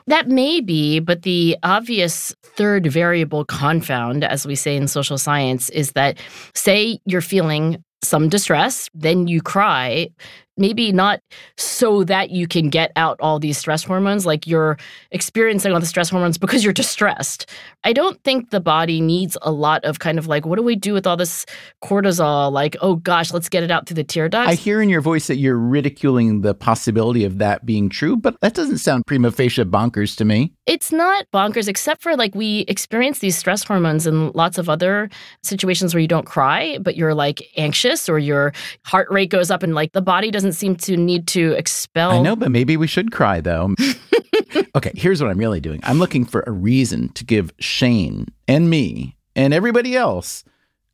That 0.07 0.29
may 0.29 0.61
be, 0.61 1.01
but 1.01 1.23
the 1.23 1.57
obvious 1.63 2.35
third 2.43 2.87
variable 2.87 3.45
confound, 3.45 4.25
as 4.25 4.47
we 4.47 4.55
say 4.55 4.77
in 4.77 4.89
social 4.89 5.19
science, 5.19 5.69
is 5.71 5.93
that 5.93 6.19
say 6.55 6.99
you're 7.05 7.21
feeling 7.21 7.85
some 8.03 8.29
distress, 8.29 8.89
then 8.95 9.27
you 9.27 9.43
cry. 9.43 10.09
Maybe 10.57 10.93
not 10.93 11.21
so 11.57 12.05
that 12.05 12.31
you 12.31 12.47
can 12.47 12.69
get 12.69 12.93
out 12.97 13.17
all 13.21 13.39
these 13.39 13.59
stress 13.59 13.85
hormones, 13.85 14.25
like 14.25 14.47
you're 14.47 14.77
experiencing 15.11 15.73
all 15.73 15.81
the 15.81 15.87
stress 15.87 16.11
hormones 16.11 16.39
because 16.39 16.63
you're 16.63 16.73
distressed. 16.73 17.51
I 17.83 17.93
don't 17.93 18.23
think 18.25 18.51
the 18.51 18.61
body 18.61 19.01
needs 19.01 19.37
a 19.43 19.51
lot 19.51 19.85
of 19.85 19.99
kind 19.99 20.19
of 20.19 20.27
like, 20.27 20.47
what 20.47 20.57
do 20.57 20.63
we 20.63 20.77
do 20.77 20.93
with 20.93 21.07
all 21.07 21.17
this 21.17 21.45
cortisol? 21.83 22.53
Like, 22.53 22.77
oh 22.81 22.97
gosh, 22.97 23.33
let's 23.33 23.49
get 23.49 23.63
it 23.63 23.71
out 23.71 23.87
through 23.87 23.97
the 23.97 24.05
tear 24.05 24.29
ducts. 24.29 24.51
I 24.51 24.55
hear 24.55 24.81
in 24.81 24.89
your 24.89 25.01
voice 25.01 25.27
that 25.27 25.37
you're 25.37 25.59
ridiculing 25.59 26.43
the 26.43 26.55
possibility 26.55 27.25
of 27.25 27.39
that 27.39 27.67
being 27.67 27.89
true, 27.89 28.17
but 28.17 28.41
that 28.41 28.55
doesn't 28.55 28.79
sound 28.79 29.07
prima 29.07 29.31
facie 29.31 29.65
bonkers 29.65 30.17
to 30.17 30.25
me. 30.25 30.53
It's 30.67 30.93
not 30.93 31.27
bonkers, 31.33 31.69
except 31.69 32.03
for 32.03 32.17
like 32.17 32.35
we 32.35 32.61
experience 32.69 33.19
these 33.19 33.37
stress 33.37 33.65
hormones 33.65 34.07
in 34.07 34.31
lots 34.33 34.59
of 34.59 34.69
other 34.69 35.11
situations 35.43 35.95
where 35.95 36.01
you 36.01 36.09
don't 36.09 36.27
cry, 36.27 36.79
but 36.79 36.97
you're 36.97 37.15
like 37.15 37.43
anxious 37.57 38.09
or 38.09 38.19
your 38.19 38.53
heart 38.85 39.09
rate 39.11 39.31
goes 39.31 39.51
up 39.51 39.63
and 39.63 39.75
like 39.75 39.93
the 39.93 40.03
body 40.03 40.31
doesn't 40.31 40.44
seem 40.53 40.77
to 40.77 40.97
need 40.97 41.27
to 41.29 41.53
expel. 41.53 42.11
I 42.11 42.21
know, 42.21 42.37
but 42.37 42.51
maybe 42.51 42.77
we 42.77 42.87
should 42.87 43.13
cry 43.13 43.41
though. 43.41 43.75
okay, 44.77 44.93
here's 44.95 45.23
what 45.23 45.31
I'm 45.31 45.39
really 45.39 45.61
doing 45.61 45.81
I'm 45.85 45.99
looking 45.99 46.25
for 46.25 46.45
a 46.47 46.51
reason 46.51 47.11
to 47.11 47.25
give 47.25 47.53
Shane 47.59 48.27
and 48.49 48.71
me 48.71 49.17
and 49.37 49.53
everybody 49.53 49.97
else 49.97 50.45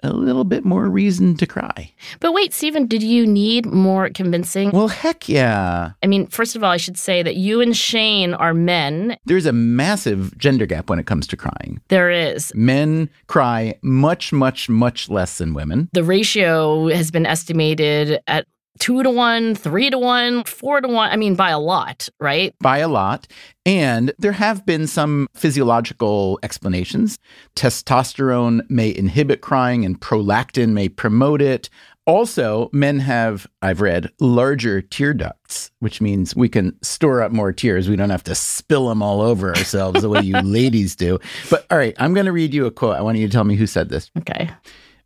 a 0.03 0.13
little 0.13 0.45
bit 0.45 0.65
more 0.65 0.89
reason 0.89 1.37
to 1.37 1.47
cry. 1.47 1.93
But 2.21 2.33
wait, 2.33 2.53
Stephen, 2.53 2.87
did 2.87 3.03
you 3.03 3.27
need 3.27 3.67
more 3.67 4.09
convincing? 4.11 4.71
Well, 4.71 4.89
heck 4.89 5.29
yeah. 5.29 5.93
I 6.03 6.07
mean, 6.07 6.27
first 6.27 6.57
of 6.57 6.65
all, 6.65 6.71
I 6.71 6.77
should 6.77 6.99
say 6.99 7.23
that 7.23 7.37
you 7.37 7.61
and 7.61 7.77
Shane 7.77 8.35
are 8.35 8.55
men. 8.55 9.17
There's 9.27 9.47
a 9.47 9.53
massive 9.53 10.37
gender 10.39 10.67
gap 10.67 10.89
when 10.89 10.99
it 10.99 11.07
comes 11.07 11.27
to 11.29 11.37
crying. 11.37 11.81
There 11.89 12.11
is. 12.11 12.53
Men 12.55 13.11
cry 13.27 13.75
much, 13.83 14.33
much, 14.33 14.69
much 14.69 15.09
less 15.09 15.39
than 15.39 15.55
women. 15.55 15.89
The 15.93 16.05
ratio 16.05 16.89
has 16.89 17.11
been 17.11 17.27
estimated 17.27 18.21
at 18.27 18.47
two 18.81 19.03
to 19.05 19.11
one, 19.11 19.55
three 19.55 19.91
to 19.91 19.99
one, 19.99 20.43
four 20.45 20.81
to 20.81 20.89
one. 20.89 21.11
I 21.11 21.17
mean, 21.17 21.37
by 21.37 21.51
a 21.51 21.61
lot, 21.61 22.09
right? 22.19 22.55
By 22.59 22.79
a 22.79 22.89
lot. 22.89 23.29
And 23.65 24.13
there 24.19 24.33
have 24.33 24.67
been 24.67 24.89
some 24.89 25.29
physiological 25.35 26.41
explanations. 26.43 27.19
Testosterone 27.55 28.69
may 28.69 28.95
inhibit 28.95 29.43
crying, 29.43 29.85
and 29.85 30.01
prolactin 30.01 30.71
may 30.71 30.89
promote 30.89 31.41
it. 31.41 31.69
Also, 32.07 32.71
men 32.73 32.99
have, 32.99 33.47
I've 33.63 33.81
read, 33.81 34.11
larger 34.19 34.81
tear 34.81 35.15
ducts, 35.15 35.71
which 35.79 36.01
means 36.01 36.35
we 36.35 36.49
can 36.49 36.77
store 36.83 37.23
up 37.23 37.31
more 37.31 37.53
tears. 37.53 37.89
We 37.89 37.95
don't 37.95 38.11
have 38.11 38.25
to 38.25 38.35
spill 38.35 38.89
them 38.89 39.03
all 39.03 39.21
over 39.21 39.55
ourselves 39.55 40.01
the 40.01 40.09
way 40.09 40.23
you 40.23 40.37
ladies 40.43 40.97
do. 40.97 41.21
But 41.51 41.67
all 41.71 41.79
right, 41.79 41.95
I'm 41.99 42.15
going 42.15 42.27
to 42.27 42.33
read 42.33 42.55
you 42.55 42.67
a 42.67 42.71
quote. 42.71 42.97
I 42.97 43.03
want 43.03 43.19
you 43.19 43.29
to 43.29 43.33
tell 43.33 43.45
me 43.45 43.55
who 43.55 43.67
said 43.67 43.91
this. 43.91 44.11
Okay. 44.19 44.51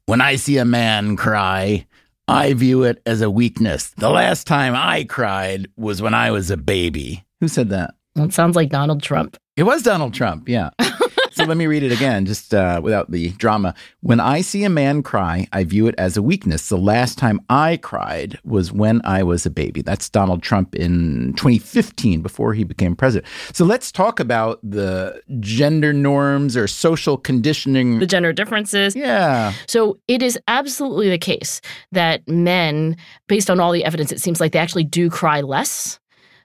When 0.07 0.21
I 0.21 0.37
see 0.37 0.59
a 0.59 0.65
man 0.65 1.17
cry, 1.17 1.87
I 2.27 2.55
view 2.55 2.85
it 2.85 3.03
as 3.05 3.21
a 3.21 3.31
weakness. 3.31 3.91
The 3.97 4.11
last 4.11 4.47
time 4.47 4.75
I 4.75 5.05
cried 5.05 5.69
was 5.77 6.01
when 6.01 6.15
I 6.15 6.31
was 6.31 6.51
a 6.51 6.57
baby. 6.57 7.25
Who 7.41 7.49
said 7.49 7.69
that? 7.71 7.95
It 8.17 8.33
sounds 8.33 8.57
like 8.57 8.71
Donald 8.71 9.03
Trump. 9.03 9.37
It 9.57 9.65
was 9.65 9.83
Donald 9.83 10.15
Trump, 10.15 10.49
yeah. 10.49 10.71
so 11.35 11.44
let 11.44 11.57
me 11.57 11.66
read 11.66 11.83
it 11.83 11.92
again, 11.92 12.27
just 12.27 12.55
uh, 12.55 12.81
without 12.83 13.11
the 13.11 13.31
drama. 13.31 13.75
When 14.01 14.20
I 14.20 14.40
see 14.40 14.64
a 14.64 14.70
man 14.70 15.03
cry, 15.03 15.49
I 15.53 15.64
view 15.64 15.87
it 15.87 15.94
as 15.99 16.16
a 16.16 16.23
weakness. 16.23 16.68
The 16.68 16.79
last 16.79 17.18
time 17.18 17.40
I 17.51 17.77
cried 17.79 18.38
was 18.44 18.73
when 18.73 19.01
I 19.05 19.23
was 19.23 19.44
a 19.44 19.51
baby. 19.51 19.83
That's 19.83 20.09
Donald 20.09 20.42
Trump 20.42 20.75
in 20.75 21.35
2015, 21.35 22.23
before 22.23 22.55
he 22.55 22.64
became 22.64 22.94
president. 22.94 23.31
So 23.53 23.64
let's 23.64 23.90
talk 23.90 24.20
about 24.20 24.61
the 24.62 25.20
gender 25.40 25.92
norms 25.92 26.57
or 26.57 26.68
social 26.68 27.16
conditioning, 27.16 27.99
the 27.99 28.07
gender 28.07 28.33
differences. 28.33 28.94
Yeah. 28.94 29.53
So 29.66 29.99
it 30.09 30.23
is 30.23 30.38
absolutely 30.49 31.11
the 31.11 31.18
case 31.18 31.61
that 31.92 32.27
men, 32.29 32.97
based 33.29 33.51
on 33.51 33.61
all 33.61 33.73
the 33.73 33.85
evidence, 33.85 34.12
it 34.12 34.20
seems 34.20 34.40
like 34.40 34.53
they 34.53 34.59
actually 34.59 34.85
do 34.85 35.11
cry 35.11 35.40
less 35.40 35.99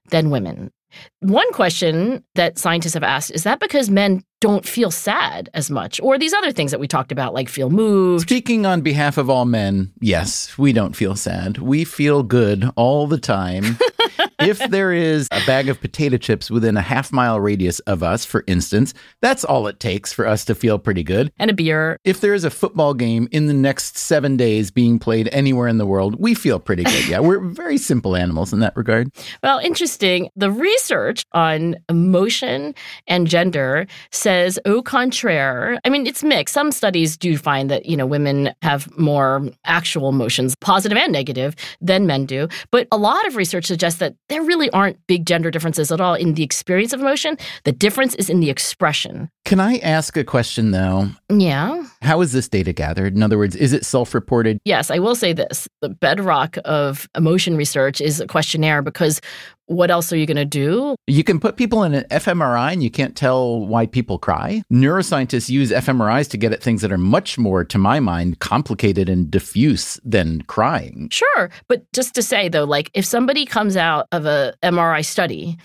than 0.10 0.30
women. 0.30 0.71
One 1.19 1.52
question 1.54 2.23
that 2.36 2.58
scientists 2.58 2.93
have 2.93 3.04
asked 3.04 3.32
is 3.32 3.43
that 3.43 3.60
because 3.60 3.89
men 3.89 4.23
don't 4.41 4.65
feel 4.65 4.91
sad 4.91 5.49
as 5.54 5.69
much, 5.69 5.99
or 6.02 6.17
these 6.17 6.34
other 6.34 6.52
things 6.52 6.71
that 6.71 6.80
we 6.80 6.88
talked 6.88 7.12
about, 7.12 7.34
like 7.34 7.49
feel 7.49 7.69
moved? 7.69 8.23
Speaking 8.30 8.65
on 8.65 8.82
behalf 8.82 9.17
of 9.17 9.30
all 9.30 9.45
men, 9.45 9.91
yes, 9.99 10.58
we 10.58 10.71
don't 10.73 10.95
feel 10.95 11.15
sad. 11.15 11.58
We 11.58 11.84
feel 11.84 12.23
good 12.23 12.69
all 12.75 13.08
the 13.08 13.17
time. 13.17 13.78
if 14.39 14.60
there 14.69 14.91
is 14.91 15.27
a 15.32 15.45
bag 15.45 15.69
of 15.69 15.79
potato 15.82 16.17
chips 16.17 16.49
within 16.49 16.77
a 16.77 16.82
half 16.82 17.12
mile 17.12 17.39
radius 17.39 17.79
of 17.82 18.03
us, 18.03 18.25
for 18.25 18.43
instance, 18.47 18.93
that's 19.21 19.43
all 19.43 19.67
it 19.67 19.79
takes 19.79 20.13
for 20.13 20.27
us 20.27 20.45
to 20.45 20.55
feel 20.55 20.79
pretty 20.79 21.03
good. 21.03 21.32
And 21.38 21.51
a 21.51 21.53
beer. 21.53 21.97
If 22.03 22.21
there 22.21 22.34
is 22.34 22.43
a 22.43 22.49
football 22.49 22.93
game 22.93 23.27
in 23.32 23.47
the 23.47 23.53
next 23.53 23.97
seven 23.97 24.38
days 24.38 24.71
being 24.71 24.99
played 24.99 25.29
anywhere 25.32 25.67
in 25.67 25.77
the 25.77 25.86
world, 25.86 26.15
we 26.19 26.34
feel 26.34 26.60
pretty 26.60 26.84
good. 26.84 27.08
Yeah, 27.08 27.19
we're 27.19 27.39
very 27.39 27.77
simple 27.77 28.15
animals 28.15 28.53
in 28.53 28.60
that 28.60 28.75
regard. 28.75 29.12
Well, 29.43 29.60
interesting. 29.60 30.29
The 30.36 30.51
research 30.51 31.23
on 31.34 31.75
emotion 31.89 32.75
and 33.08 33.27
gender 33.27 33.88
says 34.12 34.60
au 34.65 34.82
contraire. 34.82 35.79
I 35.86 35.89
mean, 35.89 36.08
it's 36.08 36.23
mixed. 36.23 36.53
Some 36.53 36.71
studies 36.71 37.17
do 37.17 37.38
find 37.38 37.69
that, 37.69 37.86
you 37.86 37.95
know, 37.95 38.05
women 38.05 38.53
have 38.62 38.89
more 38.97 39.49
actual 39.65 40.10
emotions, 40.10 40.55
positive 40.62 40.97
and 40.97 41.12
negative, 41.12 41.55
than 41.82 42.08
men 42.08 42.25
do. 42.25 42.47
But 42.71 42.88
a 42.91 42.97
lot 42.97 43.25
of 43.27 43.36
research 43.36 43.65
suggests 43.65 43.99
that 43.99 44.09
there 44.30 44.41
really 44.41 44.69
aren't 44.72 44.98
big 45.08 45.26
gender 45.26 45.52
differences 45.52 45.91
at 45.91 46.02
all 46.02 46.13
in 46.13 46.34
the 46.34 46.43
experience 46.43 46.93
of 46.93 47.00
emotion. 47.00 47.38
The 47.63 47.72
difference 47.72 48.15
is 48.15 48.30
in 48.30 48.39
the 48.39 48.50
expression. 48.50 49.30
Can 49.45 49.60
I 49.60 49.78
ask 49.78 50.15
a 50.17 50.24
question 50.24 50.72
though? 50.72 51.10
Yeah. 51.30 51.84
How 52.02 52.22
is 52.22 52.32
this 52.32 52.48
data 52.48 52.74
gathered? 52.74 53.15
In 53.15 53.24
other 53.24 53.38
words, 53.38 53.56
is 53.56 53.74
it 53.74 53.86
self 53.86 54.13
reported? 54.13 54.60
Yes, 54.65 54.91
I 54.91 55.00
will 55.00 55.15
say 55.15 55.34
this. 55.34 55.67
The 55.82 55.89
bedrock 55.89 56.58
of 56.65 57.08
emotion 57.15 57.56
research 57.56 58.02
is 58.02 58.19
a 58.19 58.28
questionnaire 58.28 58.82
because 58.82 59.22
what 59.69 59.91
else 59.91 60.12
are 60.12 60.17
you 60.17 60.25
going 60.25 60.36
to 60.38 60.45
do? 60.45 60.95
You 61.05 61.23
can 61.23 61.39
put 61.39 61.55
people 61.55 61.84
in 61.84 61.93
an 61.93 62.03
fMRI 62.10 62.73
and 62.73 62.82
you 62.82 62.89
can't 62.89 63.15
tell 63.15 63.65
why 63.65 63.86
people 63.86 64.17
cry. 64.17 64.63
Neuroscientists 64.73 65.47
use 65.47 65.71
fMRIs 65.71 66.27
to 66.32 66.38
get 66.38 66.51
at 66.51 66.62
things 66.62 66.82
that 66.82 66.91
are 66.91 66.97
much 66.97 67.38
more, 67.38 67.63
to 67.63 67.77
my 67.77 67.99
mind, 67.99 68.39
complicated 68.39 69.10
and 69.10 69.29
diffuse 69.29 69.99
than 70.03 70.41
crying. 70.43 71.08
Sure. 71.12 71.51
But 71.67 71.84
just 71.93 72.15
to 72.15 72.23
say, 72.23 72.49
though, 72.49 72.63
like 72.63 72.89
if 72.95 73.05
somebody 73.05 73.45
comes 73.45 73.77
out 73.77 74.08
of 74.12 74.25
a 74.25 74.55
MRI 74.63 75.05
study 75.05 75.58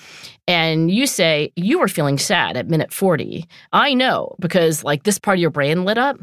and 0.46 0.90
you 0.90 1.06
say 1.06 1.50
you 1.56 1.78
were 1.78 1.88
feeling 1.88 2.18
sad 2.18 2.58
at 2.58 2.68
minute 2.68 2.92
40, 2.92 3.46
I 3.72 3.94
know 3.94 4.36
because 4.38 4.84
like 4.84 5.04
this 5.04 5.18
part 5.18 5.38
of 5.38 5.40
your 5.40 5.48
brain 5.48 5.84
lit 5.84 5.96
up. 5.96 6.18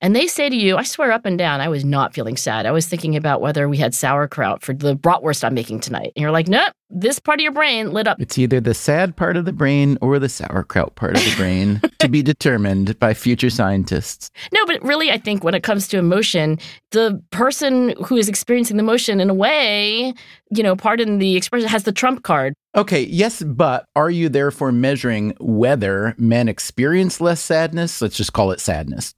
And 0.00 0.14
they 0.14 0.28
say 0.28 0.48
to 0.48 0.56
you, 0.56 0.76
I 0.76 0.84
swear 0.84 1.10
up 1.10 1.26
and 1.26 1.36
down, 1.36 1.60
I 1.60 1.68
was 1.68 1.84
not 1.84 2.14
feeling 2.14 2.36
sad. 2.36 2.64
I 2.64 2.70
was 2.70 2.86
thinking 2.86 3.16
about 3.16 3.40
whether 3.40 3.68
we 3.68 3.78
had 3.78 3.92
sauerkraut 3.92 4.62
for 4.62 4.72
the 4.72 4.94
bratwurst 4.94 5.42
I'm 5.42 5.54
making 5.54 5.80
tonight. 5.80 6.12
And 6.14 6.22
you're 6.22 6.30
like, 6.30 6.46
nope, 6.46 6.72
this 6.94 7.18
part 7.18 7.40
of 7.40 7.42
your 7.42 7.52
brain 7.52 7.92
lit 7.92 8.06
up. 8.06 8.20
It's 8.20 8.38
either 8.38 8.60
the 8.60 8.72
sad 8.72 9.16
part 9.16 9.36
of 9.36 9.44
the 9.44 9.52
brain 9.52 9.98
or 10.00 10.18
the 10.18 10.28
sauerkraut 10.28 10.94
part 10.94 11.16
of 11.16 11.24
the 11.24 11.34
brain 11.36 11.82
to 11.98 12.08
be 12.08 12.22
determined 12.22 12.98
by 13.00 13.12
future 13.14 13.50
scientists. 13.50 14.30
No, 14.52 14.64
but 14.66 14.82
really, 14.82 15.10
I 15.10 15.18
think 15.18 15.42
when 15.42 15.54
it 15.54 15.64
comes 15.64 15.88
to 15.88 15.98
emotion, 15.98 16.58
the 16.92 17.20
person 17.30 17.94
who 18.04 18.16
is 18.16 18.28
experiencing 18.28 18.76
the 18.76 18.82
emotion 18.82 19.20
in 19.20 19.28
a 19.28 19.34
way, 19.34 20.14
you 20.50 20.62
know, 20.62 20.76
pardon 20.76 21.18
the 21.18 21.36
expression, 21.36 21.68
has 21.68 21.82
the 21.82 21.92
trump 21.92 22.22
card. 22.22 22.54
Okay, 22.76 23.02
yes, 23.02 23.42
but 23.42 23.86
are 23.96 24.10
you 24.10 24.28
therefore 24.28 24.72
measuring 24.72 25.34
whether 25.40 26.14
men 26.16 26.48
experience 26.48 27.20
less 27.20 27.40
sadness? 27.40 28.00
Let's 28.00 28.16
just 28.16 28.32
call 28.32 28.52
it 28.52 28.60
sadness 28.60 29.14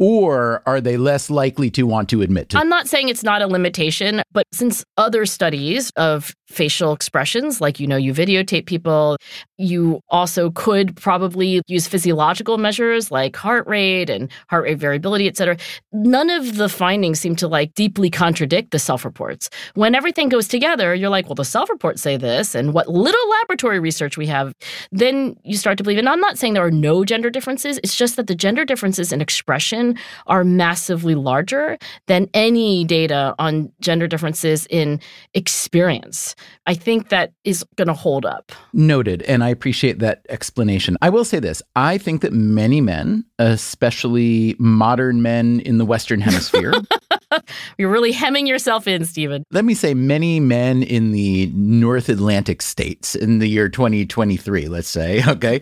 or 0.00 0.62
are 0.64 0.80
they 0.80 0.96
less 0.96 1.28
likely 1.28 1.70
to 1.70 1.82
want 1.82 2.08
to 2.08 2.22
admit 2.22 2.48
to? 2.48 2.58
I'm 2.58 2.70
not 2.70 2.88
saying 2.88 3.10
it's 3.10 3.22
not 3.22 3.42
a 3.42 3.46
limitation, 3.46 4.22
but 4.32 4.46
since 4.50 4.82
other 4.96 5.26
studies 5.26 5.90
of 5.96 6.34
facial 6.50 6.92
expressions, 6.92 7.60
like 7.60 7.80
you 7.80 7.86
know, 7.86 7.96
you 7.96 8.12
videotape 8.12 8.66
people, 8.66 9.16
you 9.56 10.00
also 10.08 10.50
could 10.50 10.96
probably 10.96 11.62
use 11.66 11.86
physiological 11.86 12.58
measures 12.58 13.10
like 13.10 13.36
heart 13.36 13.66
rate 13.66 14.10
and 14.10 14.30
heart 14.48 14.64
rate 14.64 14.78
variability, 14.78 15.28
et 15.28 15.36
cetera. 15.36 15.56
None 15.92 16.30
of 16.30 16.56
the 16.56 16.68
findings 16.68 17.20
seem 17.20 17.36
to 17.36 17.48
like 17.48 17.74
deeply 17.74 18.10
contradict 18.10 18.72
the 18.72 18.78
self 18.78 19.04
reports. 19.04 19.48
When 19.74 19.94
everything 19.94 20.28
goes 20.28 20.48
together, 20.48 20.94
you're 20.94 21.10
like, 21.10 21.26
well, 21.26 21.34
the 21.34 21.44
self 21.44 21.70
reports 21.70 22.02
say 22.02 22.16
this, 22.16 22.54
and 22.54 22.74
what 22.74 22.88
little 22.88 23.30
laboratory 23.40 23.78
research 23.78 24.16
we 24.16 24.26
have, 24.26 24.52
then 24.90 25.36
you 25.44 25.56
start 25.56 25.78
to 25.78 25.84
believe. 25.84 25.98
And 25.98 26.08
I'm 26.08 26.20
not 26.20 26.38
saying 26.38 26.54
there 26.54 26.66
are 26.66 26.70
no 26.70 27.04
gender 27.04 27.30
differences, 27.30 27.78
it's 27.82 27.96
just 27.96 28.16
that 28.16 28.26
the 28.26 28.34
gender 28.34 28.64
differences 28.64 29.12
in 29.12 29.20
expression 29.20 29.96
are 30.26 30.44
massively 30.44 31.14
larger 31.14 31.78
than 32.06 32.28
any 32.34 32.84
data 32.84 33.34
on 33.38 33.70
gender 33.80 34.06
differences 34.06 34.66
in 34.70 35.00
experience. 35.34 36.34
I 36.66 36.74
think 36.74 37.08
that 37.08 37.32
is 37.44 37.64
going 37.76 37.88
to 37.88 37.94
hold 37.94 38.24
up. 38.24 38.52
Noted. 38.72 39.22
And 39.22 39.42
I 39.42 39.48
appreciate 39.48 39.98
that 40.00 40.24
explanation. 40.28 40.96
I 41.02 41.10
will 41.10 41.24
say 41.24 41.38
this 41.38 41.62
I 41.76 41.98
think 41.98 42.22
that 42.22 42.32
many 42.32 42.80
men, 42.80 43.24
especially 43.38 44.56
modern 44.58 45.22
men 45.22 45.60
in 45.60 45.78
the 45.78 45.84
Western 45.84 46.20
Hemisphere, 46.20 46.74
You're 47.78 47.90
really 47.90 48.12
hemming 48.12 48.46
yourself 48.46 48.86
in, 48.86 49.04
Stephen. 49.04 49.44
Let 49.50 49.64
me 49.64 49.74
say 49.74 49.94
many 49.94 50.40
men 50.40 50.82
in 50.82 51.12
the 51.12 51.46
North 51.54 52.08
Atlantic 52.08 52.62
states 52.62 53.14
in 53.14 53.38
the 53.38 53.46
year 53.46 53.68
2023, 53.68 54.68
let's 54.68 54.88
say, 54.88 55.22
okay, 55.28 55.60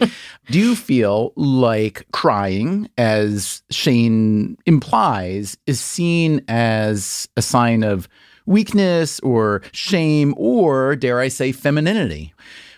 do 0.51 0.59
you 0.59 0.75
feel 0.75 1.33
like 1.37 2.07
crying, 2.13 2.89
as 2.97 3.63
Shane 3.71 4.57
implies, 4.67 5.57
is 5.67 5.81
seen 5.81 6.45
as 6.49 7.29
a 7.37 7.43
sign 7.43 7.83
of 7.83 8.09
weakness 8.49 9.21
or 9.21 9.63
shame 9.73 10.35
or, 10.37 10.97
dare 10.97 11.21
I 11.21 11.29
say, 11.29 11.53
femininity. 11.53 12.33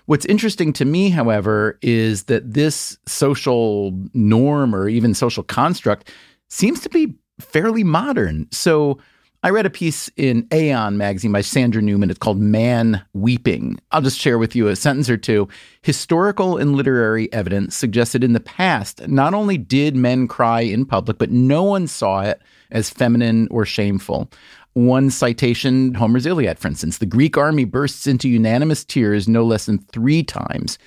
What's 0.06 0.26
interesting 0.26 0.72
to 0.74 0.84
me, 0.84 1.08
however, 1.10 1.78
is 1.82 2.24
that 2.24 2.52
this 2.52 2.98
social 3.06 3.92
norm 4.12 4.74
or 4.74 4.88
even 4.88 5.14
social 5.14 5.44
construct 5.44 6.10
seems 6.48 6.80
to 6.80 6.88
be 6.88 7.14
fairly 7.38 7.84
modern. 7.84 8.48
So 8.50 8.98
I 9.42 9.48
read 9.50 9.64
a 9.64 9.70
piece 9.70 10.10
in 10.16 10.46
Aeon 10.52 10.98
magazine 10.98 11.32
by 11.32 11.40
Sandra 11.40 11.80
Newman. 11.80 12.10
It's 12.10 12.18
called 12.18 12.38
Man 12.38 13.02
Weeping. 13.14 13.78
I'll 13.90 14.02
just 14.02 14.18
share 14.18 14.36
with 14.36 14.54
you 14.54 14.68
a 14.68 14.76
sentence 14.76 15.08
or 15.08 15.16
two. 15.16 15.48
Historical 15.80 16.58
and 16.58 16.74
literary 16.74 17.32
evidence 17.32 17.74
suggests 17.74 18.12
that 18.12 18.22
in 18.22 18.34
the 18.34 18.40
past, 18.40 19.08
not 19.08 19.32
only 19.32 19.56
did 19.56 19.96
men 19.96 20.28
cry 20.28 20.60
in 20.60 20.84
public, 20.84 21.16
but 21.16 21.30
no 21.30 21.62
one 21.62 21.86
saw 21.86 22.20
it 22.20 22.42
as 22.70 22.90
feminine 22.90 23.48
or 23.50 23.64
shameful. 23.64 24.30
One 24.74 25.10
citation, 25.10 25.94
Homer's 25.94 26.26
Iliad, 26.26 26.58
for 26.58 26.68
instance, 26.68 26.98
the 26.98 27.06
Greek 27.06 27.36
army 27.36 27.64
bursts 27.64 28.06
into 28.06 28.28
unanimous 28.28 28.84
tears 28.84 29.28
no 29.28 29.44
less 29.44 29.66
than 29.66 29.78
three 29.78 30.22
times. 30.22 30.78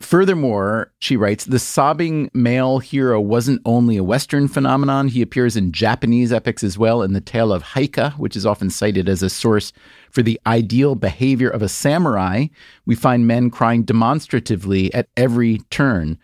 Furthermore, 0.00 0.92
she 1.00 1.16
writes, 1.16 1.44
the 1.44 1.58
sobbing 1.58 2.30
male 2.32 2.78
hero 2.78 3.20
wasn't 3.20 3.60
only 3.64 3.96
a 3.96 4.04
Western 4.04 4.46
phenomenon. 4.46 5.08
He 5.08 5.22
appears 5.22 5.56
in 5.56 5.72
Japanese 5.72 6.32
epics 6.32 6.62
as 6.62 6.78
well 6.78 7.02
in 7.02 7.14
the 7.14 7.20
tale 7.20 7.52
of 7.52 7.62
Heike, 7.62 8.12
which 8.12 8.36
is 8.36 8.46
often 8.46 8.70
cited 8.70 9.08
as 9.08 9.24
a 9.24 9.28
source 9.28 9.72
for 10.10 10.22
the 10.22 10.40
ideal 10.46 10.94
behavior 10.94 11.50
of 11.50 11.62
a 11.62 11.68
samurai. 11.68 12.46
We 12.86 12.94
find 12.94 13.26
men 13.26 13.50
crying 13.50 13.82
demonstratively 13.82 14.94
at 14.94 15.08
every 15.16 15.58
turn. 15.70 16.16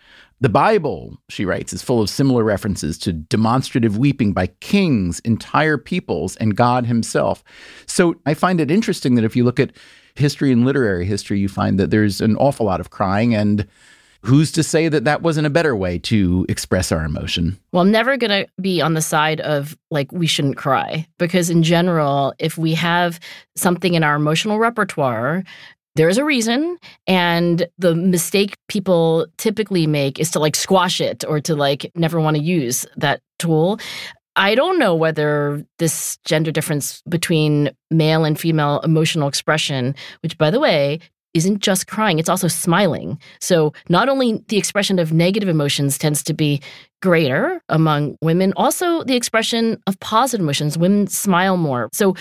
The 0.44 0.50
Bible, 0.50 1.16
she 1.30 1.46
writes, 1.46 1.72
is 1.72 1.80
full 1.80 2.02
of 2.02 2.10
similar 2.10 2.44
references 2.44 2.98
to 2.98 3.14
demonstrative 3.14 3.96
weeping 3.96 4.34
by 4.34 4.48
kings, 4.60 5.20
entire 5.20 5.78
peoples, 5.78 6.36
and 6.36 6.54
God 6.54 6.84
himself. 6.84 7.42
So 7.86 8.16
I 8.26 8.34
find 8.34 8.60
it 8.60 8.70
interesting 8.70 9.14
that 9.14 9.24
if 9.24 9.34
you 9.34 9.42
look 9.42 9.58
at 9.58 9.72
history 10.16 10.52
and 10.52 10.66
literary 10.66 11.06
history, 11.06 11.38
you 11.38 11.48
find 11.48 11.80
that 11.80 11.90
there's 11.90 12.20
an 12.20 12.36
awful 12.36 12.66
lot 12.66 12.78
of 12.78 12.90
crying. 12.90 13.34
And 13.34 13.66
who's 14.20 14.52
to 14.52 14.62
say 14.62 14.90
that 14.90 15.04
that 15.04 15.22
wasn't 15.22 15.46
a 15.46 15.50
better 15.50 15.74
way 15.74 15.98
to 16.00 16.44
express 16.50 16.92
our 16.92 17.06
emotion? 17.06 17.58
Well, 17.72 17.80
I'm 17.80 17.90
never 17.90 18.18
going 18.18 18.44
to 18.44 18.46
be 18.60 18.82
on 18.82 18.92
the 18.92 19.00
side 19.00 19.40
of 19.40 19.78
like 19.90 20.12
we 20.12 20.26
shouldn't 20.26 20.58
cry 20.58 21.06
because, 21.16 21.48
in 21.48 21.62
general, 21.62 22.34
if 22.38 22.58
we 22.58 22.74
have 22.74 23.18
something 23.56 23.94
in 23.94 24.04
our 24.04 24.16
emotional 24.16 24.58
repertoire, 24.58 25.42
there's 25.96 26.18
a 26.18 26.24
reason. 26.24 26.78
And 27.06 27.66
the 27.78 27.94
mistake 27.94 28.56
people 28.68 29.26
typically 29.38 29.86
make 29.86 30.18
is 30.18 30.30
to 30.32 30.38
like 30.38 30.56
squash 30.56 31.00
it 31.00 31.24
or 31.26 31.40
to 31.40 31.54
like 31.54 31.90
never 31.94 32.20
want 32.20 32.36
to 32.36 32.42
use 32.42 32.86
that 32.96 33.20
tool. 33.38 33.78
I 34.36 34.56
don't 34.56 34.78
know 34.78 34.94
whether 34.94 35.64
this 35.78 36.18
gender 36.24 36.50
difference 36.50 37.02
between 37.08 37.70
male 37.90 38.24
and 38.24 38.38
female 38.38 38.80
emotional 38.80 39.28
expression, 39.28 39.94
which, 40.22 40.36
by 40.38 40.50
the 40.50 40.58
way, 40.58 40.98
isn't 41.34 41.58
just 41.60 41.86
crying, 41.86 42.18
it's 42.18 42.28
also 42.28 42.48
smiling. 42.48 43.18
So, 43.40 43.72
not 43.88 44.08
only 44.08 44.42
the 44.48 44.56
expression 44.56 44.98
of 44.98 45.12
negative 45.12 45.48
emotions 45.48 45.98
tends 45.98 46.22
to 46.24 46.34
be 46.34 46.62
greater 47.02 47.60
among 47.68 48.16
women, 48.22 48.52
also 48.56 49.04
the 49.04 49.16
expression 49.16 49.80
of 49.86 49.98
positive 50.00 50.42
emotions. 50.42 50.78
Women 50.78 51.06
smile 51.06 51.56
more. 51.56 51.88
So, 51.92 52.14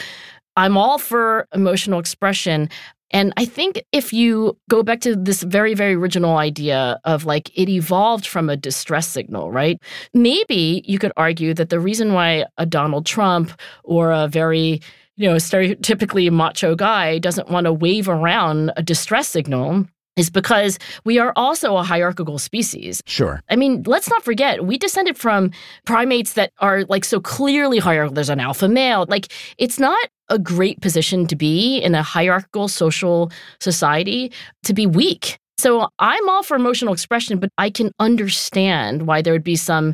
I'm 0.55 0.77
all 0.77 0.99
for 0.99 1.47
emotional 1.53 1.99
expression. 1.99 2.69
And 3.13 3.31
I 3.37 3.45
think 3.45 3.83
if 3.91 4.11
you 4.11 4.57
go 4.69 4.81
back 4.81 4.99
to 5.01 5.15
this 5.15 5.43
very, 5.43 5.75
very 5.75 5.93
original 5.93 6.37
idea 6.37 6.99
of 7.05 7.25
like 7.25 7.51
it 7.57 7.69
evolved 7.69 8.25
from 8.25 8.49
a 8.49 8.57
distress 8.57 9.07
signal, 9.07 9.51
right? 9.51 9.79
Maybe 10.15 10.83
you 10.85 10.97
could 10.97 11.13
argue 11.15 11.53
that 11.53 11.69
the 11.69 11.79
reason 11.79 12.13
why 12.13 12.45
a 12.57 12.65
Donald 12.65 13.05
Trump 13.05 13.51
or 13.83 14.11
a 14.11 14.27
very 14.27 14.81
you 15.15 15.29
know, 15.29 15.35
stereotypically 15.35 16.31
macho 16.31 16.75
guy 16.75 17.19
doesn't 17.19 17.49
want 17.49 17.65
to 17.65 17.71
wave 17.71 18.09
around 18.09 18.71
a 18.75 18.81
distress 18.81 19.27
signal 19.27 19.85
is 20.15 20.29
because 20.29 20.77
we 21.05 21.17
are 21.19 21.33
also 21.35 21.77
a 21.77 21.83
hierarchical 21.83 22.37
species. 22.37 23.01
Sure. 23.05 23.41
I 23.49 23.55
mean, 23.55 23.83
let's 23.85 24.09
not 24.09 24.23
forget, 24.23 24.65
we 24.65 24.77
descended 24.77 25.17
from 25.17 25.51
primates 25.85 26.33
that 26.33 26.51
are 26.59 26.83
like 26.85 27.05
so 27.05 27.19
clearly 27.19 27.79
hierarchical. 27.79 28.15
There's 28.15 28.29
an 28.29 28.39
alpha 28.39 28.67
male. 28.67 29.05
Like, 29.07 29.31
it's 29.57 29.79
not 29.79 30.09
a 30.29 30.39
great 30.39 30.81
position 30.81 31.27
to 31.27 31.35
be 31.35 31.79
in 31.79 31.95
a 31.95 32.03
hierarchical 32.03 32.67
social 32.67 33.31
society 33.59 34.31
to 34.63 34.73
be 34.73 34.85
weak. 34.87 35.37
So 35.57 35.87
I'm 35.99 36.29
all 36.29 36.43
for 36.43 36.55
emotional 36.55 36.93
expression, 36.93 37.39
but 37.39 37.49
I 37.57 37.69
can 37.69 37.91
understand 37.99 39.07
why 39.07 39.21
there 39.21 39.33
would 39.33 39.43
be 39.43 39.55
some 39.55 39.93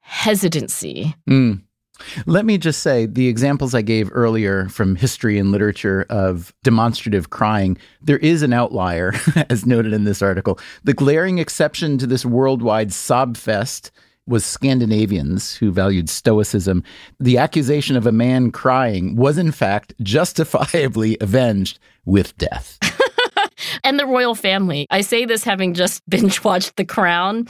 hesitancy. 0.00 1.14
Mm. 1.28 1.62
Let 2.26 2.44
me 2.44 2.58
just 2.58 2.82
say 2.82 3.06
the 3.06 3.28
examples 3.28 3.74
I 3.74 3.82
gave 3.82 4.10
earlier 4.12 4.68
from 4.68 4.96
history 4.96 5.38
and 5.38 5.50
literature 5.50 6.06
of 6.10 6.52
demonstrative 6.62 7.30
crying, 7.30 7.78
there 8.00 8.18
is 8.18 8.42
an 8.42 8.52
outlier, 8.52 9.12
as 9.50 9.66
noted 9.66 9.92
in 9.92 10.04
this 10.04 10.22
article. 10.22 10.58
The 10.84 10.94
glaring 10.94 11.38
exception 11.38 11.98
to 11.98 12.06
this 12.06 12.24
worldwide 12.24 12.92
sob 12.92 13.36
fest 13.36 13.90
was 14.26 14.44
Scandinavians 14.44 15.56
who 15.56 15.72
valued 15.72 16.08
stoicism. 16.08 16.84
The 17.18 17.38
accusation 17.38 17.96
of 17.96 18.06
a 18.06 18.12
man 18.12 18.52
crying 18.52 19.16
was, 19.16 19.36
in 19.36 19.50
fact, 19.50 19.94
justifiably 20.00 21.16
avenged 21.20 21.78
with 22.04 22.36
death. 22.38 22.78
and 23.84 23.98
the 23.98 24.06
royal 24.06 24.34
family. 24.34 24.86
I 24.90 25.00
say 25.00 25.24
this 25.24 25.44
having 25.44 25.74
just 25.74 26.02
binge 26.08 26.42
watched 26.44 26.76
The 26.76 26.84
Crown 26.84 27.46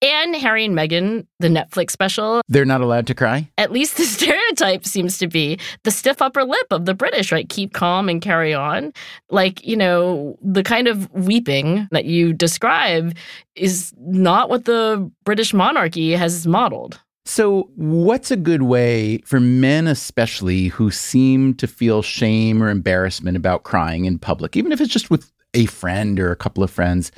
and 0.00 0.36
Harry 0.36 0.64
and 0.64 0.76
Meghan, 0.76 1.26
the 1.40 1.48
Netflix 1.48 1.90
special. 1.90 2.42
They're 2.48 2.64
not 2.64 2.80
allowed 2.80 3.06
to 3.08 3.14
cry? 3.14 3.50
At 3.58 3.72
least 3.72 3.96
the 3.96 4.04
stereotype 4.04 4.86
seems 4.86 5.18
to 5.18 5.26
be 5.26 5.58
the 5.84 5.90
stiff 5.90 6.22
upper 6.22 6.44
lip 6.44 6.66
of 6.70 6.84
the 6.84 6.94
British, 6.94 7.32
right? 7.32 7.48
Keep 7.48 7.72
calm 7.72 8.08
and 8.08 8.20
carry 8.20 8.54
on. 8.54 8.92
Like, 9.30 9.66
you 9.66 9.76
know, 9.76 10.38
the 10.42 10.62
kind 10.62 10.88
of 10.88 11.12
weeping 11.12 11.88
that 11.90 12.04
you 12.04 12.32
describe 12.32 13.16
is 13.54 13.92
not 13.98 14.48
what 14.48 14.64
the 14.64 15.10
British 15.24 15.52
monarchy 15.52 16.12
has 16.12 16.46
modeled. 16.46 17.00
So, 17.24 17.68
what's 17.74 18.30
a 18.30 18.36
good 18.36 18.62
way 18.62 19.18
for 19.18 19.38
men, 19.38 19.86
especially 19.86 20.68
who 20.68 20.90
seem 20.90 21.52
to 21.56 21.66
feel 21.66 22.00
shame 22.00 22.62
or 22.62 22.70
embarrassment 22.70 23.36
about 23.36 23.64
crying 23.64 24.06
in 24.06 24.18
public, 24.18 24.56
even 24.56 24.72
if 24.72 24.80
it's 24.80 24.90
just 24.90 25.10
with 25.10 25.30
a 25.54 25.66
friend 25.66 26.18
or 26.20 26.30
a 26.30 26.36
couple 26.36 26.62
of 26.62 26.70
friends? 26.70 27.12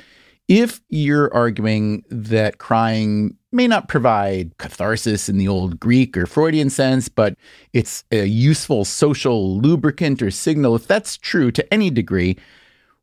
If 0.47 0.81
you're 0.89 1.33
arguing 1.33 2.03
that 2.09 2.57
crying 2.57 3.37
may 3.51 3.67
not 3.67 3.87
provide 3.87 4.57
catharsis 4.57 5.29
in 5.29 5.37
the 5.37 5.47
old 5.47 5.79
Greek 5.79 6.17
or 6.17 6.25
Freudian 6.25 6.69
sense, 6.69 7.09
but 7.09 7.35
it's 7.73 8.03
a 8.11 8.25
useful 8.25 8.85
social 8.85 9.57
lubricant 9.59 10.21
or 10.21 10.31
signal, 10.31 10.75
if 10.75 10.87
that's 10.87 11.17
true 11.17 11.51
to 11.51 11.73
any 11.73 11.89
degree, 11.89 12.37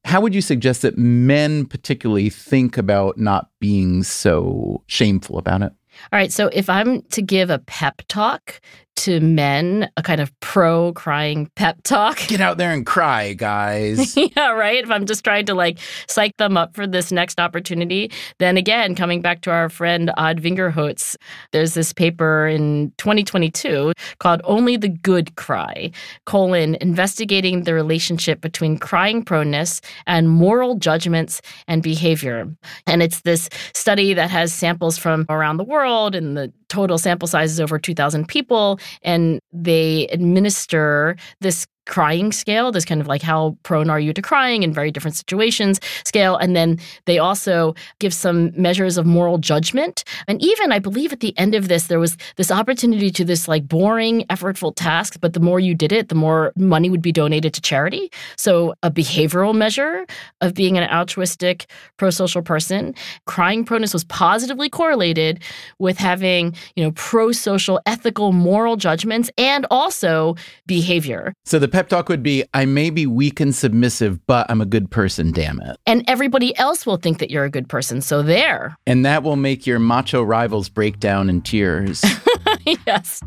how 0.04 0.20
would 0.20 0.34
you 0.34 0.40
suggest 0.40 0.82
that 0.82 0.96
men 0.96 1.66
particularly 1.66 2.30
think 2.30 2.78
about 2.78 3.18
not 3.18 3.50
being 3.60 4.02
so 4.02 4.82
shameful 4.86 5.38
about 5.38 5.62
it? 5.62 5.72
All 6.12 6.18
right. 6.18 6.32
So 6.32 6.48
if 6.52 6.70
I'm 6.70 7.02
to 7.02 7.22
give 7.22 7.50
a 7.50 7.58
pep 7.58 8.02
talk 8.08 8.60
to 9.08 9.20
men, 9.20 9.90
a 9.96 10.02
kind 10.02 10.20
of 10.20 10.38
pro 10.40 10.92
crying 10.92 11.50
pep 11.56 11.82
talk. 11.82 12.18
Get 12.26 12.42
out 12.42 12.58
there 12.58 12.72
and 12.72 12.84
cry, 12.84 13.32
guys. 13.32 14.14
yeah, 14.36 14.50
right. 14.50 14.84
If 14.84 14.90
I'm 14.90 15.06
just 15.06 15.24
trying 15.24 15.46
to 15.46 15.54
like 15.54 15.78
psych 16.06 16.36
them 16.36 16.58
up 16.58 16.74
for 16.74 16.86
this 16.86 17.10
next 17.10 17.40
opportunity, 17.40 18.12
then 18.38 18.58
again, 18.58 18.94
coming 18.94 19.22
back 19.22 19.40
to 19.42 19.50
our 19.50 19.70
friend 19.70 20.10
Ad 20.18 20.42
Vingerhoets, 20.42 21.16
there's 21.52 21.72
this 21.72 21.94
paper 21.94 22.46
in 22.46 22.92
2022 22.98 23.94
called 24.18 24.42
Only 24.44 24.76
the 24.76 24.90
Good 24.90 25.36
Cry, 25.36 25.90
colon, 26.26 26.76
investigating 26.82 27.62
the 27.62 27.72
relationship 27.72 28.42
between 28.42 28.76
crying 28.76 29.24
proneness 29.24 29.80
and 30.06 30.28
moral 30.28 30.74
judgments 30.74 31.40
and 31.66 31.82
behavior. 31.82 32.46
And 32.86 33.02
it's 33.02 33.22
this 33.22 33.48
study 33.72 34.12
that 34.12 34.28
has 34.28 34.52
samples 34.52 34.98
from 34.98 35.24
around 35.30 35.56
the 35.56 35.64
world 35.64 36.14
and 36.14 36.36
the 36.36 36.52
total 36.68 36.98
sample 36.98 37.28
size 37.28 37.52
is 37.52 37.60
over 37.60 37.78
2,000 37.78 38.26
people, 38.28 38.78
and 39.02 39.40
they 39.52 40.06
administer 40.08 41.16
this 41.40 41.66
crying 41.88 42.30
scale, 42.30 42.70
this 42.70 42.84
kind 42.84 43.00
of 43.00 43.08
like 43.08 43.22
how 43.22 43.56
prone 43.64 43.90
are 43.90 43.98
you 43.98 44.12
to 44.12 44.22
crying 44.22 44.62
in 44.62 44.72
very 44.72 44.92
different 44.92 45.16
situations 45.16 45.80
scale. 46.04 46.36
And 46.36 46.54
then 46.54 46.78
they 47.06 47.18
also 47.18 47.74
give 47.98 48.14
some 48.14 48.52
measures 48.54 48.96
of 48.96 49.06
moral 49.06 49.38
judgment. 49.38 50.04
And 50.28 50.40
even, 50.42 50.70
I 50.70 50.78
believe, 50.78 51.12
at 51.12 51.20
the 51.20 51.36
end 51.36 51.54
of 51.54 51.68
this, 51.68 51.88
there 51.88 51.98
was 51.98 52.16
this 52.36 52.50
opportunity 52.50 53.10
to 53.10 53.24
this 53.24 53.48
like 53.48 53.66
boring, 53.66 54.24
effortful 54.30 54.74
task, 54.76 55.18
but 55.20 55.32
the 55.32 55.40
more 55.40 55.58
you 55.58 55.74
did 55.74 55.92
it, 55.92 56.08
the 56.08 56.14
more 56.14 56.52
money 56.56 56.90
would 56.90 57.02
be 57.02 57.12
donated 57.12 57.54
to 57.54 57.60
charity. 57.60 58.10
So, 58.36 58.74
a 58.82 58.90
behavioral 58.90 59.54
measure 59.54 60.06
of 60.40 60.54
being 60.54 60.76
an 60.78 60.88
altruistic, 60.90 61.66
pro 61.96 62.10
social 62.10 62.42
person. 62.42 62.94
Crying 63.26 63.64
proneness 63.64 63.92
was 63.92 64.04
positively 64.04 64.68
correlated 64.68 65.42
with 65.78 65.98
having, 65.98 66.54
you 66.76 66.84
know, 66.84 66.92
pro 66.92 67.32
social, 67.32 67.80
ethical, 67.86 68.32
moral 68.32 68.76
judgments 68.76 69.30
and 69.38 69.66
also 69.70 70.36
behavior. 70.66 71.32
So, 71.44 71.58
the 71.58 71.68
pep 71.78 71.88
talk 71.88 72.08
would 72.08 72.24
be 72.24 72.42
I 72.54 72.64
may 72.64 72.90
be 72.90 73.06
weak 73.06 73.38
and 73.38 73.54
submissive, 73.54 74.18
but 74.26 74.50
I'm 74.50 74.60
a 74.60 74.66
good 74.66 74.90
person, 74.90 75.30
damn 75.30 75.60
it. 75.60 75.78
And 75.86 76.02
everybody 76.08 76.58
else 76.58 76.84
will 76.84 76.96
think 76.96 77.20
that 77.20 77.30
you're 77.30 77.44
a 77.44 77.50
good 77.50 77.68
person. 77.68 78.00
So 78.00 78.20
there. 78.20 78.76
And 78.84 79.06
that 79.06 79.22
will 79.22 79.36
make 79.36 79.64
your 79.64 79.78
macho 79.78 80.24
rivals 80.24 80.68
break 80.68 80.98
down 80.98 81.30
in 81.30 81.40
tears. 81.40 82.04
yes, 82.84 83.22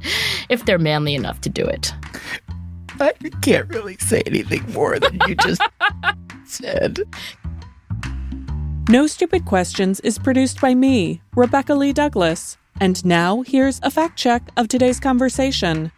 if 0.50 0.66
they're 0.66 0.78
manly 0.78 1.16
enough 1.16 1.40
to 1.42 1.50
do 1.50 1.64
it. 1.64 1.94
I 3.00 3.14
can't 3.42 3.70
really 3.70 3.96
say 4.00 4.22
anything 4.26 4.70
more 4.74 5.00
than 5.00 5.18
you 5.30 5.36
just 5.36 5.62
said. 6.46 7.00
No 8.90 9.08
Stupid 9.08 9.46
Questions 9.46 10.02
is 10.02 10.20
produced 10.20 10.60
by 10.60 10.76
me, 10.76 11.22
Rebecca 11.38 11.74
Lee 11.74 11.94
Douglas. 11.94 12.58
And 12.82 13.04
now 13.06 13.44
here's 13.44 13.80
a 13.82 13.90
fact 13.90 14.20
check 14.20 14.44
of 14.58 14.68
today's 14.68 15.00
conversation. 15.00 15.94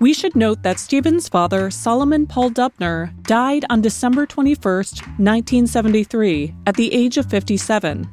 We 0.00 0.14
should 0.14 0.36
note 0.36 0.62
that 0.62 0.78
Stephen's 0.78 1.28
father, 1.28 1.72
Solomon 1.72 2.24
Paul 2.24 2.50
Dubner, 2.50 3.10
died 3.24 3.64
on 3.68 3.80
December 3.80 4.26
21st, 4.26 5.00
1973, 5.18 6.54
at 6.68 6.76
the 6.76 6.94
age 6.94 7.16
of 7.16 7.26
57. 7.26 8.08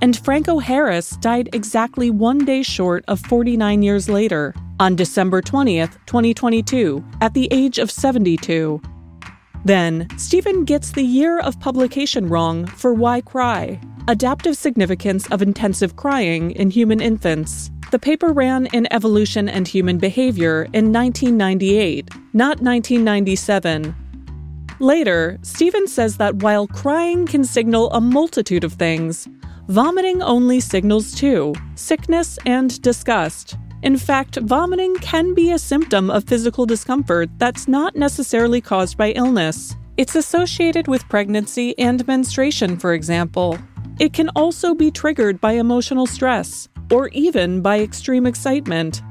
And 0.00 0.16
Franco 0.24 0.58
Harris 0.58 1.10
died 1.18 1.50
exactly 1.52 2.08
one 2.08 2.38
day 2.46 2.62
short 2.62 3.04
of 3.06 3.20
49 3.20 3.82
years 3.82 4.08
later, 4.08 4.54
on 4.80 4.96
December 4.96 5.42
20th, 5.42 5.98
2022, 6.06 7.04
at 7.20 7.34
the 7.34 7.48
age 7.50 7.78
of 7.78 7.90
72. 7.90 8.80
Then, 9.66 10.08
Stephen 10.16 10.64
gets 10.64 10.92
the 10.92 11.02
year 11.02 11.38
of 11.40 11.60
publication 11.60 12.28
wrong 12.28 12.64
for 12.64 12.94
Why 12.94 13.20
Cry 13.20 13.78
Adaptive 14.08 14.56
Significance 14.56 15.26
of 15.30 15.42
Intensive 15.42 15.96
Crying 15.96 16.52
in 16.52 16.70
Human 16.70 17.00
Infants. 17.00 17.70
The 17.96 18.00
paper 18.00 18.30
ran 18.30 18.66
in 18.74 18.92
Evolution 18.92 19.48
and 19.48 19.66
Human 19.66 19.96
Behavior 19.96 20.64
in 20.74 20.92
1998, 20.92 22.10
not 22.34 22.60
1997. 22.60 23.96
Later, 24.80 25.38
Stephen 25.40 25.88
says 25.88 26.18
that 26.18 26.42
while 26.42 26.66
crying 26.66 27.24
can 27.24 27.42
signal 27.42 27.90
a 27.92 28.00
multitude 28.02 28.64
of 28.64 28.74
things, 28.74 29.26
vomiting 29.68 30.20
only 30.20 30.60
signals 30.60 31.14
two 31.14 31.54
sickness 31.74 32.38
and 32.44 32.82
disgust. 32.82 33.56
In 33.82 33.96
fact, 33.96 34.36
vomiting 34.42 34.94
can 34.96 35.32
be 35.32 35.52
a 35.52 35.58
symptom 35.58 36.10
of 36.10 36.24
physical 36.24 36.66
discomfort 36.66 37.30
that's 37.38 37.66
not 37.66 37.96
necessarily 37.96 38.60
caused 38.60 38.98
by 38.98 39.12
illness. 39.12 39.74
It's 39.96 40.16
associated 40.16 40.86
with 40.86 41.08
pregnancy 41.08 41.74
and 41.78 42.06
menstruation, 42.06 42.76
for 42.76 42.92
example. 42.92 43.58
It 43.98 44.12
can 44.12 44.28
also 44.36 44.74
be 44.74 44.90
triggered 44.90 45.40
by 45.40 45.52
emotional 45.52 46.06
stress, 46.06 46.68
or 46.90 47.08
even 47.08 47.60
by 47.60 47.80
extreme 47.80 48.26
excitement. 48.26 49.02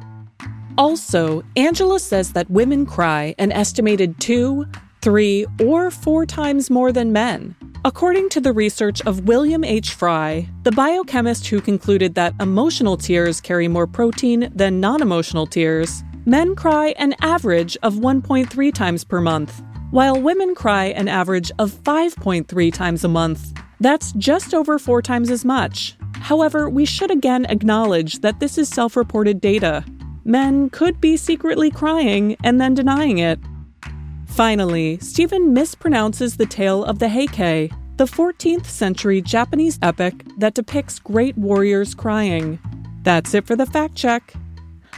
Also, 0.78 1.43
Angela 1.55 1.99
says 1.99 2.34
that 2.34 2.49
women 2.49 2.86
cry 2.86 3.34
an 3.38 3.51
estimated 3.51 4.19
two, 4.19 4.65
three, 5.01 5.45
or 5.63 5.91
four 5.91 6.26
times 6.26 6.69
more 6.69 6.91
than 6.91 7.13
men. 7.13 7.55
According 7.86 8.30
to 8.30 8.41
the 8.41 8.51
research 8.51 8.99
of 9.03 9.28
William 9.28 9.63
H. 9.63 9.93
Frey, 9.93 10.49
the 10.63 10.71
biochemist 10.71 11.45
who 11.47 11.61
concluded 11.61 12.15
that 12.15 12.34
emotional 12.41 12.97
tears 12.97 13.39
carry 13.39 13.67
more 13.67 13.86
protein 13.86 14.51
than 14.55 14.80
non 14.80 15.03
emotional 15.03 15.45
tears, 15.45 16.03
men 16.26 16.55
cry 16.55 16.95
an 16.97 17.13
average 17.21 17.78
of 17.84 17.93
1.3 17.93 18.73
times 18.73 19.03
per 19.03 19.21
month, 19.21 19.61
while 19.91 20.19
women 20.19 20.55
cry 20.55 20.86
an 20.86 21.07
average 21.07 21.51
of 21.59 21.71
5.3 21.71 22.73
times 22.73 23.03
a 23.03 23.07
month. 23.07 23.53
That's 23.80 24.13
just 24.13 24.55
over 24.55 24.80
four 24.80 25.03
times 25.03 25.30
as 25.30 25.45
much. 25.45 25.95
However, 26.22 26.70
we 26.70 26.86
should 26.86 27.11
again 27.11 27.45
acknowledge 27.45 28.20
that 28.20 28.39
this 28.39 28.57
is 28.57 28.70
self 28.70 28.95
reported 28.95 29.39
data. 29.41 29.86
Men 30.24 30.70
could 30.70 30.99
be 30.99 31.18
secretly 31.18 31.70
crying 31.70 32.36
and 32.43 32.59
then 32.59 32.74
denying 32.74 33.20
it. 33.20 33.39
Finally, 34.26 34.97
Stephen 34.99 35.53
mispronounces 35.53 36.38
the 36.38 36.45
tale 36.45 36.84
of 36.84 36.99
the 36.99 37.09
Heike, 37.09 37.72
the 37.97 38.05
14th 38.05 38.66
century 38.66 39.22
Japanese 39.22 39.80
epic 39.82 40.26
that 40.38 40.55
depicts 40.55 40.99
great 40.99 41.38
warriors 41.38 41.93
crying. 41.93 42.59
That's 43.03 43.34
it 43.34 43.45
for 43.45 43.55
the 43.55 43.66
fact 43.66 43.95
check. 43.95 44.34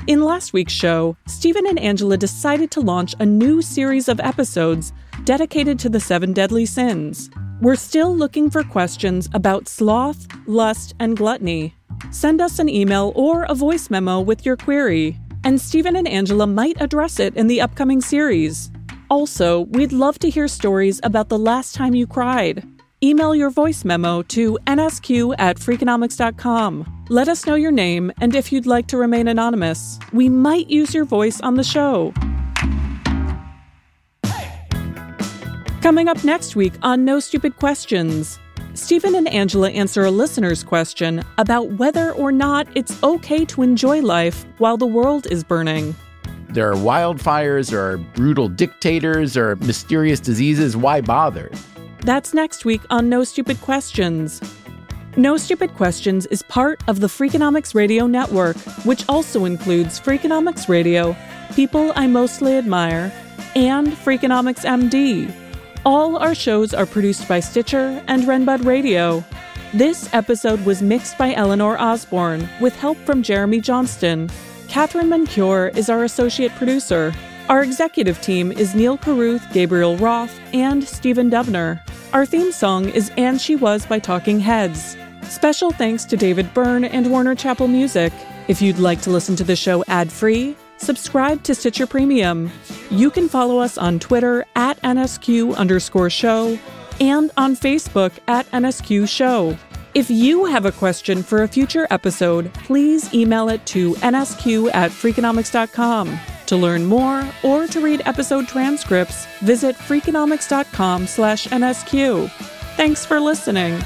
In 0.07 0.23
last 0.23 0.53
week's 0.53 0.73
show, 0.73 1.17
Stephen 1.27 1.67
and 1.67 1.77
Angela 1.77 2.17
decided 2.17 2.71
to 2.71 2.81
launch 2.81 3.13
a 3.19 3.25
new 3.25 3.61
series 3.61 4.07
of 4.07 4.19
episodes 4.21 4.93
dedicated 5.25 5.77
to 5.79 5.89
the 5.89 5.99
seven 5.99 6.31
deadly 6.31 6.65
sins. 6.65 7.29
We're 7.59 7.75
still 7.75 8.15
looking 8.15 8.51
for 8.51 8.63
questions 8.63 9.27
about 9.33 9.67
sloth, 9.67 10.27
lust, 10.45 10.93
and 10.99 11.17
gluttony. 11.17 11.73
Send 12.11 12.39
us 12.39 12.59
an 12.59 12.69
email 12.69 13.11
or 13.15 13.43
a 13.45 13.55
voice 13.55 13.89
memo 13.89 14.21
with 14.21 14.45
your 14.45 14.55
query, 14.55 15.17
and 15.43 15.59
Stephen 15.59 15.95
and 15.95 16.07
Angela 16.07 16.45
might 16.45 16.79
address 16.79 17.19
it 17.19 17.35
in 17.35 17.47
the 17.47 17.59
upcoming 17.59 17.99
series. 17.99 18.69
Also, 19.09 19.61
we'd 19.71 19.91
love 19.91 20.19
to 20.19 20.29
hear 20.29 20.47
stories 20.47 20.99
about 21.01 21.29
the 21.29 21.39
last 21.39 21.73
time 21.73 21.95
you 21.95 22.05
cried. 22.05 22.63
Email 23.03 23.33
your 23.33 23.49
voice 23.49 23.83
memo 23.83 24.21
to 24.23 24.59
nsq 24.67 25.33
at 25.39 25.57
freakonomics.com. 25.57 27.05
Let 27.09 27.27
us 27.27 27.47
know 27.47 27.55
your 27.55 27.71
name 27.71 28.11
and 28.21 28.35
if 28.35 28.51
you'd 28.51 28.67
like 28.67 28.85
to 28.87 28.97
remain 28.97 29.27
anonymous. 29.27 29.97
We 30.13 30.29
might 30.29 30.69
use 30.69 30.93
your 30.93 31.05
voice 31.05 31.41
on 31.41 31.55
the 31.55 31.63
show. 31.63 32.13
Coming 35.87 36.09
up 36.09 36.21
next 36.25 36.57
week 36.57 36.73
on 36.83 37.05
No 37.05 37.17
Stupid 37.21 37.55
Questions, 37.55 38.39
Stephen 38.73 39.15
and 39.15 39.25
Angela 39.29 39.69
answer 39.69 40.03
a 40.03 40.11
listener's 40.11 40.61
question 40.61 41.23
about 41.37 41.69
whether 41.79 42.11
or 42.11 42.29
not 42.29 42.67
it's 42.75 43.01
okay 43.03 43.45
to 43.45 43.61
enjoy 43.61 44.01
life 44.01 44.45
while 44.57 44.75
the 44.75 44.85
world 44.85 45.27
is 45.27 45.45
burning 45.45 45.95
there 46.49 46.69
are 46.69 46.75
wildfires, 46.75 47.71
are 47.71 47.97
brutal 47.97 48.49
dictators, 48.49 49.37
are 49.37 49.55
mysterious 49.57 50.19
diseases. 50.19 50.75
Why 50.75 50.99
bother? 50.99 51.51
That's 52.01 52.33
next 52.33 52.65
week 52.65 52.81
on 52.89 53.07
No 53.07 53.23
Stupid 53.23 53.61
Questions. 53.61 54.41
No 55.15 55.37
Stupid 55.37 55.73
Questions 55.75 56.25
is 56.25 56.41
part 56.43 56.81
of 56.89 56.99
the 56.99 57.07
Freakonomics 57.07 57.73
Radio 57.73 58.07
Network, 58.07 58.57
which 58.85 59.05
also 59.07 59.45
includes 59.45 59.99
Freakonomics 59.99 60.67
Radio, 60.67 61.15
People 61.53 61.93
I 61.95 62.07
Mostly 62.07 62.57
Admire, 62.57 63.13
and 63.55 63.87
Freakonomics 63.87 64.65
MD. 64.65 65.46
All 65.87 66.17
our 66.17 66.35
shows 66.35 66.73
are 66.73 66.85
produced 66.85 67.29
by 67.29 67.39
Stitcher 67.39 68.03
and 68.07 68.23
Renbud 68.23 68.65
Radio. 68.65 69.23
This 69.73 70.13
episode 70.13 70.65
was 70.65 70.81
mixed 70.81 71.17
by 71.17 71.33
Eleanor 71.33 71.79
Osborne 71.79 72.49
with 72.59 72.75
help 72.75 72.97
from 73.05 73.23
Jeremy 73.23 73.61
Johnston. 73.61 74.29
Katherine 74.67 75.07
Moncure 75.07 75.69
is 75.77 75.89
our 75.89 76.03
associate 76.03 76.51
producer. 76.55 77.13
Our 77.47 77.63
executive 77.63 78.19
team 78.19 78.51
is 78.51 78.75
Neil 78.75 78.97
Carruth, 78.97 79.49
Gabriel 79.53 79.95
Roth, 79.95 80.37
and 80.53 80.83
Stephen 80.83 81.31
Dubner. 81.31 81.79
Our 82.11 82.25
theme 82.25 82.51
song 82.51 82.89
is 82.89 83.09
And 83.15 83.39
She 83.39 83.55
Was 83.55 83.85
by 83.85 83.99
Talking 83.99 84.41
Heads. 84.41 84.97
Special 85.21 85.71
thanks 85.71 86.03
to 86.03 86.17
David 86.17 86.53
Byrne 86.53 86.83
and 86.83 87.09
Warner 87.09 87.33
Chappell 87.33 87.69
Music. 87.69 88.11
If 88.49 88.61
you'd 88.61 88.77
like 88.77 88.99
to 89.03 89.09
listen 89.09 89.37
to 89.37 89.45
the 89.45 89.55
show 89.55 89.85
ad 89.87 90.11
free, 90.11 90.57
subscribe 90.77 91.43
to 91.43 91.55
Stitcher 91.55 91.87
Premium. 91.87 92.51
You 92.89 93.09
can 93.09 93.29
follow 93.29 93.59
us 93.59 93.77
on 93.77 93.99
Twitter 93.99 94.45
at 94.55 94.81
NSQ 94.81 95.55
underscore 95.55 96.09
show 96.09 96.57
and 96.99 97.31
on 97.37 97.55
Facebook 97.55 98.11
at 98.27 98.49
NSQ 98.51 99.07
show. 99.07 99.57
If 99.93 100.09
you 100.09 100.45
have 100.45 100.65
a 100.65 100.71
question 100.71 101.23
for 101.23 101.41
a 101.41 101.47
future 101.47 101.87
episode, 101.89 102.53
please 102.53 103.11
email 103.13 103.49
it 103.49 103.65
to 103.67 103.95
nsq 103.95 104.69
at 104.73 104.91
freakonomics.com. 104.91 106.19
To 106.47 106.55
learn 106.55 106.85
more 106.85 107.27
or 107.43 107.67
to 107.67 107.81
read 107.81 108.03
episode 108.05 108.47
transcripts, 108.47 109.25
visit 109.39 109.75
freakonomics.com 109.75 111.07
slash 111.07 111.47
nsq. 111.47 112.29
Thanks 112.77 113.05
for 113.05 113.19
listening. 113.19 113.81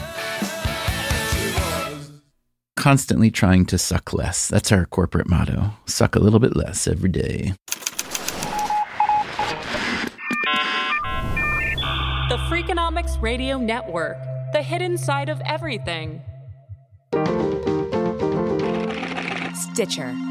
Constantly 2.82 3.32
trying 3.32 3.66
to 3.68 3.78
suck 3.78 4.12
less. 4.12 4.50
That's 4.50 4.72
our 4.72 4.86
corporate 4.86 5.30
motto. 5.30 5.72
Suck 5.86 6.16
a 6.16 6.20
little 6.20 6.40
bit 6.40 6.56
less 6.56 6.88
every 6.88 7.10
day. 7.10 7.54
The 12.30 12.38
Freakonomics 12.50 13.22
Radio 13.22 13.58
Network 13.58 14.18
the 14.52 14.62
hidden 14.62 14.98
side 14.98 15.30
of 15.30 15.42
everything. 15.46 16.22
Stitcher. 19.56 20.31